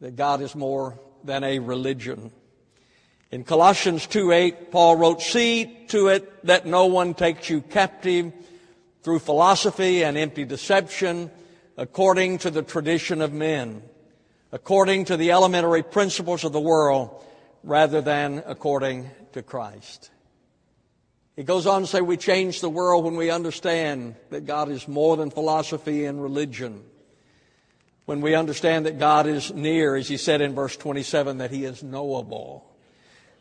that 0.00 0.16
God 0.16 0.40
is 0.40 0.54
more 0.54 0.98
than 1.24 1.42
a 1.42 1.58
religion. 1.58 2.30
In 3.32 3.42
Colossians 3.42 4.06
2:8, 4.06 4.70
Paul 4.70 4.96
wrote, 4.96 5.20
"See 5.20 5.86
to 5.88 6.08
it 6.08 6.46
that 6.46 6.66
no 6.66 6.86
one 6.86 7.14
takes 7.14 7.50
you 7.50 7.62
captive 7.62 8.32
through 9.02 9.18
philosophy 9.18 10.04
and 10.04 10.16
empty 10.16 10.44
deception, 10.44 11.30
according 11.76 12.38
to 12.38 12.50
the 12.50 12.62
tradition 12.62 13.20
of 13.20 13.32
men, 13.32 13.82
according 14.52 15.06
to 15.06 15.16
the 15.16 15.32
elementary 15.32 15.82
principles 15.82 16.44
of 16.44 16.52
the 16.52 16.60
world, 16.60 17.10
rather 17.64 18.00
than 18.00 18.44
according 18.46 19.10
to 19.32 19.42
Christ." 19.42 20.10
He 21.36 21.42
goes 21.42 21.66
on 21.66 21.82
to 21.82 21.86
say 21.86 22.00
we 22.00 22.16
change 22.16 22.60
the 22.60 22.70
world 22.70 23.04
when 23.04 23.16
we 23.16 23.30
understand 23.30 24.14
that 24.30 24.46
God 24.46 24.68
is 24.68 24.86
more 24.86 25.16
than 25.16 25.30
philosophy 25.30 26.04
and 26.04 26.22
religion. 26.22 26.84
When 28.06 28.20
we 28.20 28.34
understand 28.34 28.86
that 28.86 28.98
God 28.98 29.26
is 29.26 29.52
near, 29.52 29.96
as 29.96 30.08
he 30.08 30.16
said 30.16 30.40
in 30.40 30.54
verse 30.54 30.76
27, 30.76 31.38
that 31.38 31.50
he 31.50 31.64
is 31.64 31.82
knowable. 31.82 32.64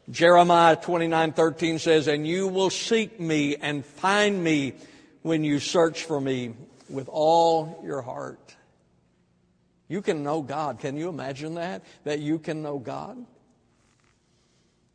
Jeremiah 0.10 0.76
29:13 0.76 1.80
says, 1.80 2.08
"And 2.08 2.26
you 2.26 2.48
will 2.48 2.70
seek 2.70 3.20
me 3.20 3.56
and 3.58 3.86
find 3.86 4.44
me 4.44 4.74
when 5.22 5.44
you 5.44 5.60
search 5.60 6.04
for 6.04 6.20
me 6.20 6.56
with 6.90 7.08
all 7.10 7.82
your 7.86 8.02
heart." 8.02 8.56
You 9.88 10.02
can 10.02 10.24
know 10.24 10.42
God. 10.42 10.80
Can 10.80 10.98
you 10.98 11.10
imagine 11.10 11.56
that? 11.56 11.84
That 12.04 12.20
you 12.20 12.40
can 12.40 12.64
know 12.64 12.80
God? 12.80 13.26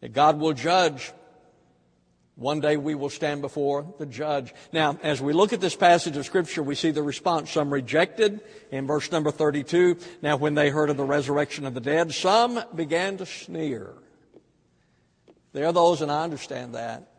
That 0.01 0.13
God 0.13 0.41
will 0.41 0.53
judge 0.53 1.13
one 2.39 2.61
day 2.61 2.77
we 2.77 2.95
will 2.95 3.11
stand 3.11 3.43
before 3.43 3.93
the 3.99 4.07
judge. 4.07 4.55
Now, 4.73 4.97
as 5.03 5.21
we 5.21 5.33
look 5.33 5.53
at 5.53 5.61
this 5.61 5.75
passage 5.75 6.17
of 6.17 6.25
scripture, 6.25 6.63
we 6.63 6.77
see 6.77 6.93
the 6.93 7.03
response. 7.03 7.51
Some 7.51 7.73
rejected 7.73 8.41
in 8.71 8.87
verse 8.87 9.11
number 9.11 9.33
32. 9.33 9.97
Now, 10.23 10.37
when 10.37 10.55
they 10.55 10.71
heard 10.71 10.89
of 10.89 10.97
the 10.97 11.05
resurrection 11.05 11.67
of 11.67 11.75
the 11.75 11.81
dead, 11.81 12.15
some 12.15 12.63
began 12.73 13.17
to 13.17 13.27
sneer. 13.27 13.93
There 15.53 15.67
are 15.67 15.73
those, 15.73 16.01
and 16.01 16.13
I 16.13 16.23
understand 16.23 16.77
that. 16.77 17.11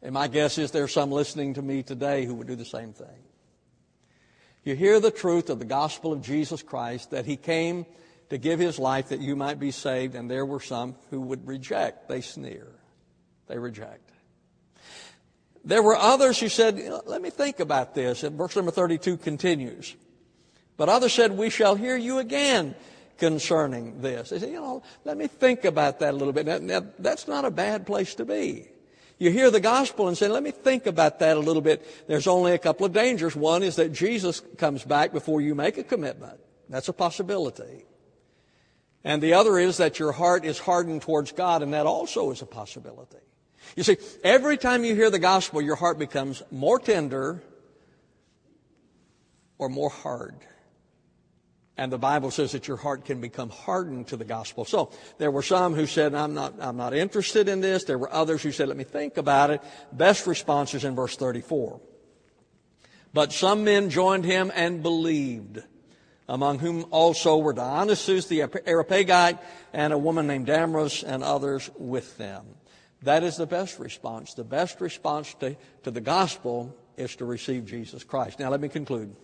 And 0.00 0.14
my 0.14 0.26
guess 0.26 0.56
is 0.56 0.70
there 0.70 0.84
are 0.84 0.88
some 0.88 1.12
listening 1.12 1.54
to 1.54 1.62
me 1.62 1.82
today 1.82 2.24
who 2.24 2.34
would 2.36 2.46
do 2.46 2.56
the 2.56 2.64
same 2.64 2.94
thing. 2.94 3.06
You 4.64 4.74
hear 4.74 5.00
the 5.00 5.10
truth 5.10 5.50
of 5.50 5.58
the 5.58 5.66
gospel 5.66 6.14
of 6.14 6.22
Jesus 6.22 6.62
Christ, 6.62 7.10
that 7.10 7.26
he 7.26 7.36
came 7.36 7.84
to 8.30 8.38
give 8.38 8.58
his 8.58 8.78
life 8.78 9.10
that 9.10 9.20
you 9.20 9.36
might 9.36 9.60
be 9.60 9.70
saved, 9.70 10.14
and 10.14 10.30
there 10.30 10.46
were 10.46 10.60
some 10.60 10.94
who 11.10 11.20
would 11.20 11.46
reject. 11.46 12.08
They 12.08 12.22
sneer 12.22 12.68
they 13.48 13.58
reject. 13.58 14.10
There 15.64 15.82
were 15.82 15.96
others 15.96 16.40
who 16.40 16.48
said, 16.48 16.80
let 17.06 17.22
me 17.22 17.30
think 17.30 17.60
about 17.60 17.94
this. 17.94 18.24
And 18.24 18.36
verse 18.36 18.56
number 18.56 18.72
32 18.72 19.16
continues. 19.18 19.94
But 20.76 20.88
others 20.88 21.12
said, 21.12 21.36
we 21.36 21.50
shall 21.50 21.76
hear 21.76 21.96
you 21.96 22.18
again 22.18 22.74
concerning 23.18 24.00
this. 24.00 24.30
They 24.30 24.40
said, 24.40 24.48
you 24.48 24.60
know, 24.60 24.82
let 25.04 25.16
me 25.16 25.28
think 25.28 25.64
about 25.64 26.00
that 26.00 26.14
a 26.14 26.16
little 26.16 26.32
bit. 26.32 26.46
Now, 26.46 26.58
now, 26.58 26.86
that's 26.98 27.28
not 27.28 27.44
a 27.44 27.50
bad 27.50 27.86
place 27.86 28.16
to 28.16 28.24
be. 28.24 28.66
You 29.18 29.30
hear 29.30 29.52
the 29.52 29.60
gospel 29.60 30.08
and 30.08 30.18
say, 30.18 30.26
let 30.26 30.42
me 30.42 30.50
think 30.50 30.86
about 30.86 31.20
that 31.20 31.36
a 31.36 31.40
little 31.40 31.62
bit. 31.62 31.86
There's 32.08 32.26
only 32.26 32.54
a 32.54 32.58
couple 32.58 32.84
of 32.84 32.92
dangers. 32.92 33.36
One 33.36 33.62
is 33.62 33.76
that 33.76 33.92
Jesus 33.92 34.42
comes 34.58 34.82
back 34.82 35.12
before 35.12 35.40
you 35.40 35.54
make 35.54 35.78
a 35.78 35.84
commitment. 35.84 36.40
That's 36.68 36.88
a 36.88 36.92
possibility. 36.92 37.84
And 39.04 39.22
the 39.22 39.34
other 39.34 39.58
is 39.58 39.76
that 39.76 40.00
your 40.00 40.10
heart 40.10 40.44
is 40.44 40.58
hardened 40.58 41.02
towards 41.02 41.30
God, 41.30 41.62
and 41.62 41.72
that 41.74 41.86
also 41.86 42.32
is 42.32 42.42
a 42.42 42.46
possibility. 42.46 43.18
You 43.76 43.82
see, 43.82 43.96
every 44.22 44.56
time 44.56 44.84
you 44.84 44.94
hear 44.94 45.10
the 45.10 45.18
gospel, 45.18 45.62
your 45.62 45.76
heart 45.76 45.98
becomes 45.98 46.42
more 46.50 46.78
tender 46.78 47.42
or 49.58 49.68
more 49.68 49.90
hard. 49.90 50.34
And 51.76 51.90
the 51.90 51.98
Bible 51.98 52.30
says 52.30 52.52
that 52.52 52.68
your 52.68 52.76
heart 52.76 53.06
can 53.06 53.20
become 53.20 53.48
hardened 53.48 54.08
to 54.08 54.16
the 54.16 54.24
gospel. 54.24 54.64
So 54.66 54.90
there 55.18 55.30
were 55.30 55.42
some 55.42 55.74
who 55.74 55.86
said, 55.86 56.14
I'm 56.14 56.34
not, 56.34 56.54
I'm 56.60 56.76
not 56.76 56.94
interested 56.94 57.48
in 57.48 57.60
this. 57.60 57.84
There 57.84 57.98
were 57.98 58.12
others 58.12 58.42
who 58.42 58.52
said, 58.52 58.68
let 58.68 58.76
me 58.76 58.84
think 58.84 59.16
about 59.16 59.50
it. 59.50 59.62
Best 59.90 60.26
response 60.26 60.74
is 60.74 60.84
in 60.84 60.94
verse 60.94 61.16
34. 61.16 61.80
But 63.14 63.32
some 63.32 63.64
men 63.64 63.88
joined 63.88 64.24
him 64.24 64.52
and 64.54 64.82
believed, 64.82 65.62
among 66.28 66.58
whom 66.58 66.86
also 66.90 67.38
were 67.38 67.52
Dionysius 67.52 68.26
the 68.26 68.42
Areopagite 68.66 69.38
and 69.72 69.92
a 69.92 69.98
woman 69.98 70.26
named 70.26 70.46
Damaris 70.46 71.02
and 71.02 71.22
others 71.22 71.70
with 71.78 72.18
them. 72.18 72.44
That 73.02 73.24
is 73.24 73.36
the 73.36 73.46
best 73.46 73.78
response. 73.78 74.34
The 74.34 74.44
best 74.44 74.80
response 74.80 75.34
to, 75.40 75.56
to 75.82 75.90
the 75.90 76.00
gospel 76.00 76.76
is 76.96 77.16
to 77.16 77.24
receive 77.24 77.66
Jesus 77.66 78.04
Christ. 78.04 78.38
Now, 78.38 78.50
let 78.50 78.60
me 78.60 78.68
conclude. 78.68 79.14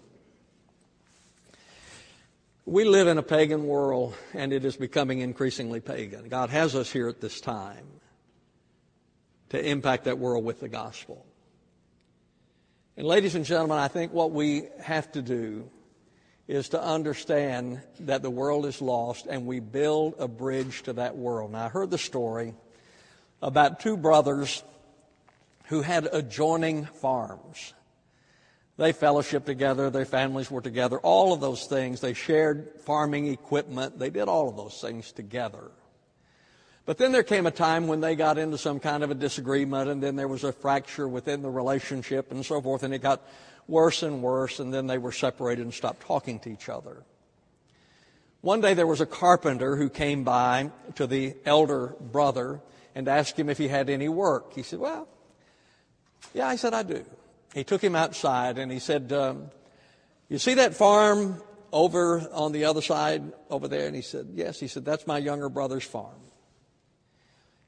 We 2.67 2.85
live 2.85 3.09
in 3.09 3.17
a 3.17 3.23
pagan 3.23 3.67
world, 3.67 4.15
and 4.35 4.53
it 4.53 4.65
is 4.65 4.77
becoming 4.77 5.21
increasingly 5.21 5.81
pagan. 5.81 6.29
God 6.29 6.51
has 6.51 6.75
us 6.75 6.91
here 6.91 7.09
at 7.09 7.21
this 7.21 7.41
time 7.41 7.87
to 9.51 9.65
impact 9.65 10.05
that 10.05 10.19
world 10.19 10.45
with 10.45 10.61
the 10.61 10.69
gospel. 10.69 11.25
And, 12.97 13.07
ladies 13.07 13.37
and 13.37 13.45
gentlemen, 13.45 13.79
I 13.79 13.89
think 13.89 14.13
what 14.13 14.33
we 14.33 14.65
have 14.83 15.11
to 15.13 15.23
do 15.23 15.71
is 16.49 16.71
to 16.71 16.83
understand 16.83 17.81
that 18.01 18.23
the 18.23 18.31
world 18.31 18.67
is 18.67 18.83
lost 18.83 19.27
and 19.27 19.47
we 19.47 19.61
build 19.61 20.15
a 20.19 20.27
bridge 20.27 20.83
to 20.83 20.95
that 20.95 21.17
world. 21.17 21.53
Now, 21.53 21.67
I 21.67 21.69
heard 21.69 21.91
the 21.91 21.99
story 21.99 22.55
about 23.43 23.81
two 23.81 23.97
brothers 23.97 24.63
who 25.67 25.83
had 25.83 26.09
adjoining 26.13 26.87
farms. 26.87 27.75
They 28.77 28.93
fellowshiped 28.93 29.45
together, 29.45 29.91
their 29.91 30.05
families 30.05 30.51
were 30.51 30.61
together, 30.61 30.99
all 30.99 31.33
of 31.33 31.41
those 31.41 31.67
things. 31.67 32.01
They 32.01 32.15
shared 32.15 32.81
farming 32.85 33.27
equipment, 33.27 33.99
they 33.99 34.11
did 34.11 34.29
all 34.29 34.49
of 34.49 34.57
those 34.57 34.81
things 34.81 35.13
together. 35.13 35.71
But 36.87 36.97
then 36.97 37.13
there 37.13 37.23
came 37.23 37.47
a 37.47 37.51
time 37.51 37.87
when 37.87 38.01
they 38.01 38.17
got 38.17 38.39
into 38.39 38.57
some 38.57 38.81
kind 38.81 39.03
of 39.03 39.11
a 39.11 39.15
disagreement, 39.15 39.91
and 39.91 40.03
then 40.03 40.17
there 40.17 40.29
was 40.29 40.45
a 40.45 40.53
fracture 40.53 41.07
within 41.07 41.43
the 41.43 41.51
relationship 41.51 42.31
and 42.31 42.47
so 42.47 42.63
forth, 42.63 42.83
and 42.83 42.95
it 42.95 43.03
got 43.03 43.21
worse 43.67 44.03
and 44.03 44.23
worse, 44.23 44.59
and 44.59 44.73
then 44.73 44.87
they 44.87 44.97
were 44.97 45.13
separated 45.13 45.63
and 45.63 45.75
stopped 45.75 46.01
talking 46.01 46.39
to 46.41 46.51
each 46.51 46.71
other. 46.71 47.03
One 48.41 48.61
day 48.61 48.73
there 48.73 48.87
was 48.87 49.03
a 49.03 49.07
carpenter 49.07 49.77
who 49.77 49.91
came 49.91 50.25
by 50.25 50.71
to 50.95 51.07
the 51.07 51.35
elder 51.45 51.95
brother 52.01 52.61
and 52.99 53.07
asked 53.07 53.39
him 53.39 53.49
if 53.49 53.59
he 53.59 53.69
had 53.69 53.89
any 53.89 54.09
work. 54.09 54.55
He 54.55 54.65
said, 54.65 54.81
Well, 54.81 55.07
yeah, 56.35 56.49
I 56.49 56.57
said, 56.57 56.75
I 56.75 56.83
do. 56.83 57.05
He 57.55 57.63
took 57.63 57.81
him 57.81 57.95
outside 57.95 58.59
and 58.59 58.73
he 58.73 58.81
said, 58.81 59.13
um, 59.13 59.53
You 60.29 60.39
see 60.39 60.55
that 60.55 60.75
farm 60.75 61.41
over 61.73 62.29
on 62.33 62.51
the 62.51 62.65
other 62.65 62.83
side 62.83 63.23
over 63.51 63.69
there? 63.69 63.87
And 63.87 63.95
he 63.95 64.03
said, 64.03 64.31
Yes. 64.35 64.59
He 64.59 64.67
said, 64.67 64.85
That's 64.85 65.07
my 65.07 65.19
younger 65.19 65.49
brother's 65.49 65.85
farm. 65.85 66.19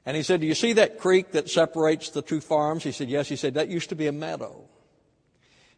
And 0.05 0.17
he 0.17 0.23
said, 0.23 0.41
Do 0.41 0.47
you 0.47 0.53
see 0.53 0.73
that 0.73 0.99
creek 0.99 1.31
that 1.31 1.49
separates 1.49 2.09
the 2.09 2.21
two 2.21 2.41
farms? 2.41 2.83
He 2.83 2.91
said, 2.91 3.07
Yes. 3.07 3.29
He 3.29 3.37
said, 3.37 3.53
That 3.53 3.69
used 3.69 3.87
to 3.87 3.95
be 3.95 4.07
a 4.07 4.11
meadow. 4.11 4.65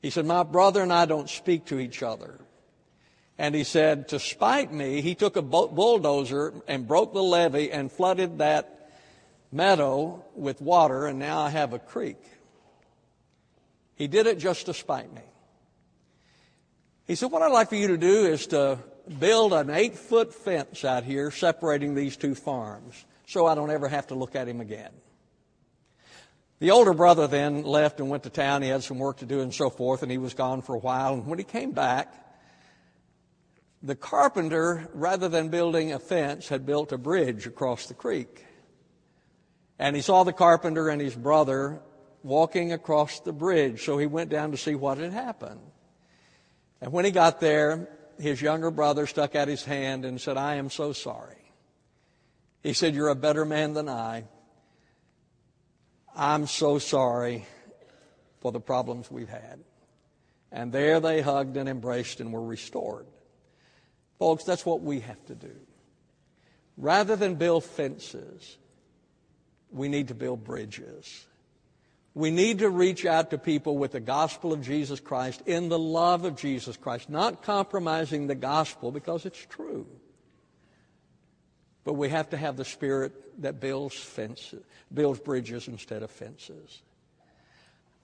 He 0.01 0.09
said, 0.09 0.25
My 0.25 0.41
brother 0.41 0.81
and 0.81 0.91
I 0.91 1.05
don't 1.05 1.29
speak 1.29 1.65
to 1.65 1.77
each 1.77 2.01
other. 2.01 2.39
And 3.37 3.53
he 3.53 3.63
said, 3.63 4.07
To 4.07 4.19
spite 4.19 4.73
me, 4.73 5.01
he 5.01 5.13
took 5.13 5.35
a 5.35 5.43
bulldozer 5.43 6.55
and 6.67 6.87
broke 6.87 7.13
the 7.13 7.21
levee 7.21 7.71
and 7.71 7.91
flooded 7.91 8.39
that 8.39 8.79
meadow 9.53 10.23
with 10.35 10.61
water, 10.61 11.05
and 11.05 11.19
now 11.19 11.39
I 11.39 11.49
have 11.49 11.73
a 11.73 11.79
creek. 11.79 12.17
He 13.95 14.07
did 14.07 14.27
it 14.27 14.39
just 14.39 14.65
to 14.65 14.73
spite 14.73 15.13
me. 15.13 15.21
He 17.05 17.15
said, 17.15 17.31
What 17.31 17.41
I'd 17.41 17.51
like 17.51 17.69
for 17.69 17.75
you 17.75 17.89
to 17.89 17.97
do 17.97 18.25
is 18.25 18.47
to 18.47 18.79
build 19.19 19.53
an 19.53 19.69
eight 19.69 19.95
foot 19.95 20.33
fence 20.33 20.83
out 20.83 21.03
here 21.03 21.29
separating 21.29 21.93
these 21.93 22.17
two 22.17 22.35
farms 22.35 23.05
so 23.27 23.45
I 23.45 23.55
don't 23.55 23.71
ever 23.71 23.87
have 23.87 24.07
to 24.07 24.15
look 24.15 24.35
at 24.35 24.47
him 24.47 24.61
again. 24.61 24.91
The 26.59 26.71
older 26.71 26.93
brother 26.93 27.27
then 27.27 27.63
left 27.63 27.99
and 27.99 28.09
went 28.09 28.23
to 28.23 28.29
town. 28.29 28.61
He 28.61 28.69
had 28.69 28.83
some 28.83 28.99
work 28.99 29.17
to 29.17 29.25
do 29.25 29.41
and 29.41 29.53
so 29.53 29.69
forth, 29.69 30.01
and 30.01 30.11
he 30.11 30.17
was 30.17 30.33
gone 30.33 30.61
for 30.61 30.75
a 30.75 30.79
while. 30.79 31.13
And 31.13 31.27
when 31.27 31.39
he 31.39 31.43
came 31.43 31.71
back, 31.71 32.13
the 33.81 33.95
carpenter, 33.95 34.89
rather 34.93 35.27
than 35.27 35.49
building 35.49 35.91
a 35.91 35.99
fence, 35.99 36.47
had 36.47 36.65
built 36.65 36.93
a 36.93 36.97
bridge 36.97 37.45
across 37.45 37.87
the 37.87 37.93
creek. 37.93 38.45
And 39.83 39.97
he 39.97 40.01
saw 40.01 40.23
the 40.23 40.31
carpenter 40.31 40.87
and 40.87 41.01
his 41.01 41.13
brother 41.13 41.81
walking 42.23 42.71
across 42.71 43.19
the 43.19 43.33
bridge, 43.33 43.83
so 43.83 43.97
he 43.97 44.05
went 44.05 44.29
down 44.29 44.51
to 44.51 44.57
see 44.57 44.75
what 44.75 44.97
had 44.97 45.11
happened. 45.11 45.59
And 46.79 46.93
when 46.93 47.03
he 47.03 47.11
got 47.11 47.41
there, 47.41 47.89
his 48.17 48.41
younger 48.41 48.71
brother 48.71 49.05
stuck 49.07 49.35
out 49.35 49.49
his 49.49 49.65
hand 49.65 50.05
and 50.05 50.21
said, 50.21 50.37
I 50.37 50.55
am 50.55 50.69
so 50.69 50.93
sorry. 50.93 51.51
He 52.61 52.71
said, 52.71 52.95
You're 52.95 53.09
a 53.09 53.15
better 53.15 53.43
man 53.43 53.73
than 53.73 53.89
I. 53.89 54.23
I'm 56.15 56.47
so 56.47 56.79
sorry 56.79 57.45
for 58.39 58.53
the 58.53 58.61
problems 58.61 59.11
we've 59.11 59.27
had. 59.27 59.59
And 60.49 60.71
there 60.71 61.01
they 61.01 61.19
hugged 61.19 61.57
and 61.57 61.67
embraced 61.67 62.21
and 62.21 62.31
were 62.31 62.45
restored. 62.45 63.05
Folks, 64.17 64.45
that's 64.45 64.65
what 64.65 64.79
we 64.79 65.01
have 65.01 65.25
to 65.25 65.35
do. 65.35 65.55
Rather 66.77 67.17
than 67.17 67.35
build 67.35 67.65
fences, 67.65 68.57
we 69.73 69.89
need 69.89 70.09
to 70.09 70.15
build 70.15 70.43
bridges. 70.43 71.25
We 72.15 72.29
need 72.29 72.59
to 72.59 72.69
reach 72.69 73.05
out 73.05 73.31
to 73.31 73.39
people 73.39 73.77
with 73.77 73.93
the 73.93 73.99
gospel 73.99 74.53
of 74.53 74.61
Jesus 74.61 74.99
Christ 74.99 75.41
in 75.47 75.67
the 75.69 75.79
love 75.79 76.25
of 76.25 76.35
Jesus 76.35 76.77
Christ, 76.77 77.09
not 77.09 77.41
compromising 77.41 78.27
the 78.27 78.35
gospel 78.35 78.91
because 78.91 79.25
it's 79.25 79.45
true. 79.49 79.87
But 81.83 81.93
we 81.93 82.09
have 82.09 82.29
to 82.29 82.37
have 82.37 82.55
the 82.55 82.65
spirit 82.65 83.41
that 83.41 83.59
builds 83.59 83.95
fences, 83.95 84.63
builds 84.93 85.19
bridges 85.19 85.67
instead 85.67 86.03
of 86.03 86.11
fences. 86.11 86.83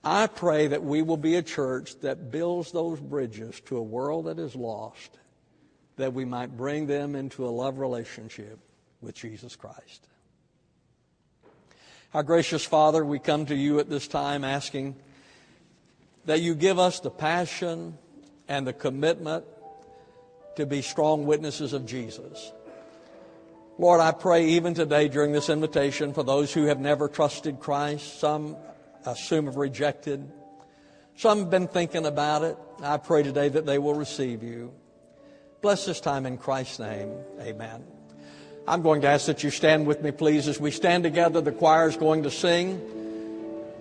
I 0.02 0.26
pray 0.26 0.66
that 0.66 0.82
we 0.82 1.02
will 1.02 1.16
be 1.16 1.36
a 1.36 1.42
church 1.42 1.98
that 2.00 2.30
builds 2.32 2.72
those 2.72 2.98
bridges 2.98 3.60
to 3.66 3.76
a 3.76 3.82
world 3.82 4.26
that 4.26 4.38
is 4.38 4.56
lost, 4.56 5.18
that 5.96 6.14
we 6.14 6.24
might 6.24 6.56
bring 6.56 6.86
them 6.86 7.14
into 7.14 7.46
a 7.46 7.50
love 7.50 7.78
relationship 7.78 8.58
with 9.00 9.14
Jesus 9.14 9.56
Christ. 9.56 10.06
Our 12.12 12.24
gracious 12.24 12.64
Father, 12.64 13.04
we 13.04 13.20
come 13.20 13.46
to 13.46 13.54
you 13.54 13.78
at 13.78 13.88
this 13.88 14.08
time 14.08 14.42
asking 14.42 14.96
that 16.24 16.40
you 16.40 16.56
give 16.56 16.76
us 16.76 16.98
the 16.98 17.10
passion 17.10 17.96
and 18.48 18.66
the 18.66 18.72
commitment 18.72 19.44
to 20.56 20.66
be 20.66 20.82
strong 20.82 21.24
witnesses 21.24 21.72
of 21.72 21.86
Jesus. 21.86 22.52
Lord, 23.78 24.00
I 24.00 24.10
pray 24.10 24.44
even 24.48 24.74
today 24.74 25.06
during 25.06 25.30
this 25.30 25.48
invitation 25.48 26.12
for 26.12 26.24
those 26.24 26.52
who 26.52 26.64
have 26.64 26.80
never 26.80 27.08
trusted 27.08 27.60
Christ, 27.60 28.18
some 28.18 28.56
assume 29.06 29.46
have 29.46 29.56
rejected, 29.56 30.28
some 31.16 31.38
have 31.38 31.50
been 31.50 31.68
thinking 31.68 32.06
about 32.06 32.42
it. 32.42 32.58
I 32.82 32.96
pray 32.96 33.22
today 33.22 33.48
that 33.50 33.66
they 33.66 33.78
will 33.78 33.94
receive 33.94 34.42
you. 34.42 34.72
Bless 35.62 35.86
this 35.86 36.00
time 36.00 36.26
in 36.26 36.38
Christ's 36.38 36.80
name. 36.80 37.12
Amen. 37.40 37.84
I'm 38.66 38.82
going 38.82 39.00
to 39.02 39.08
ask 39.08 39.26
that 39.26 39.42
you 39.42 39.50
stand 39.50 39.86
with 39.86 40.02
me, 40.02 40.10
please. 40.10 40.46
As 40.48 40.60
we 40.60 40.70
stand 40.70 41.02
together, 41.02 41.40
the 41.40 41.52
choir 41.52 41.88
is 41.88 41.96
going 41.96 42.22
to 42.24 42.30
sing. 42.30 42.80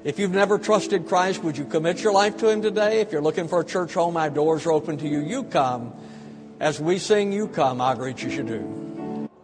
If 0.04 0.18
you've 0.18 0.32
never 0.32 0.58
trusted 0.58 1.08
Christ, 1.08 1.44
would 1.44 1.58
you 1.58 1.66
commit 1.66 2.02
your 2.02 2.14
life 2.14 2.38
to 2.38 2.50
Him 2.50 2.62
today? 2.62 3.02
If 3.02 3.12
you're 3.12 3.22
looking 3.22 3.48
for 3.48 3.60
a 3.60 3.66
church 3.66 3.94
home, 3.94 4.14
my 4.14 4.30
doors 4.30 4.66
are 4.66 4.72
open 4.72 4.98
to 5.00 5.08
you. 5.08 5.20
You 5.20 5.44
come. 5.44 5.94
As 6.60 6.80
we 6.80 7.00
sing, 7.00 7.32
you 7.32 7.48
come. 7.48 7.82
I'll 7.82 7.96
greet 7.96 8.24
you 8.24 8.30
you 8.30 8.44
do. 8.44 8.89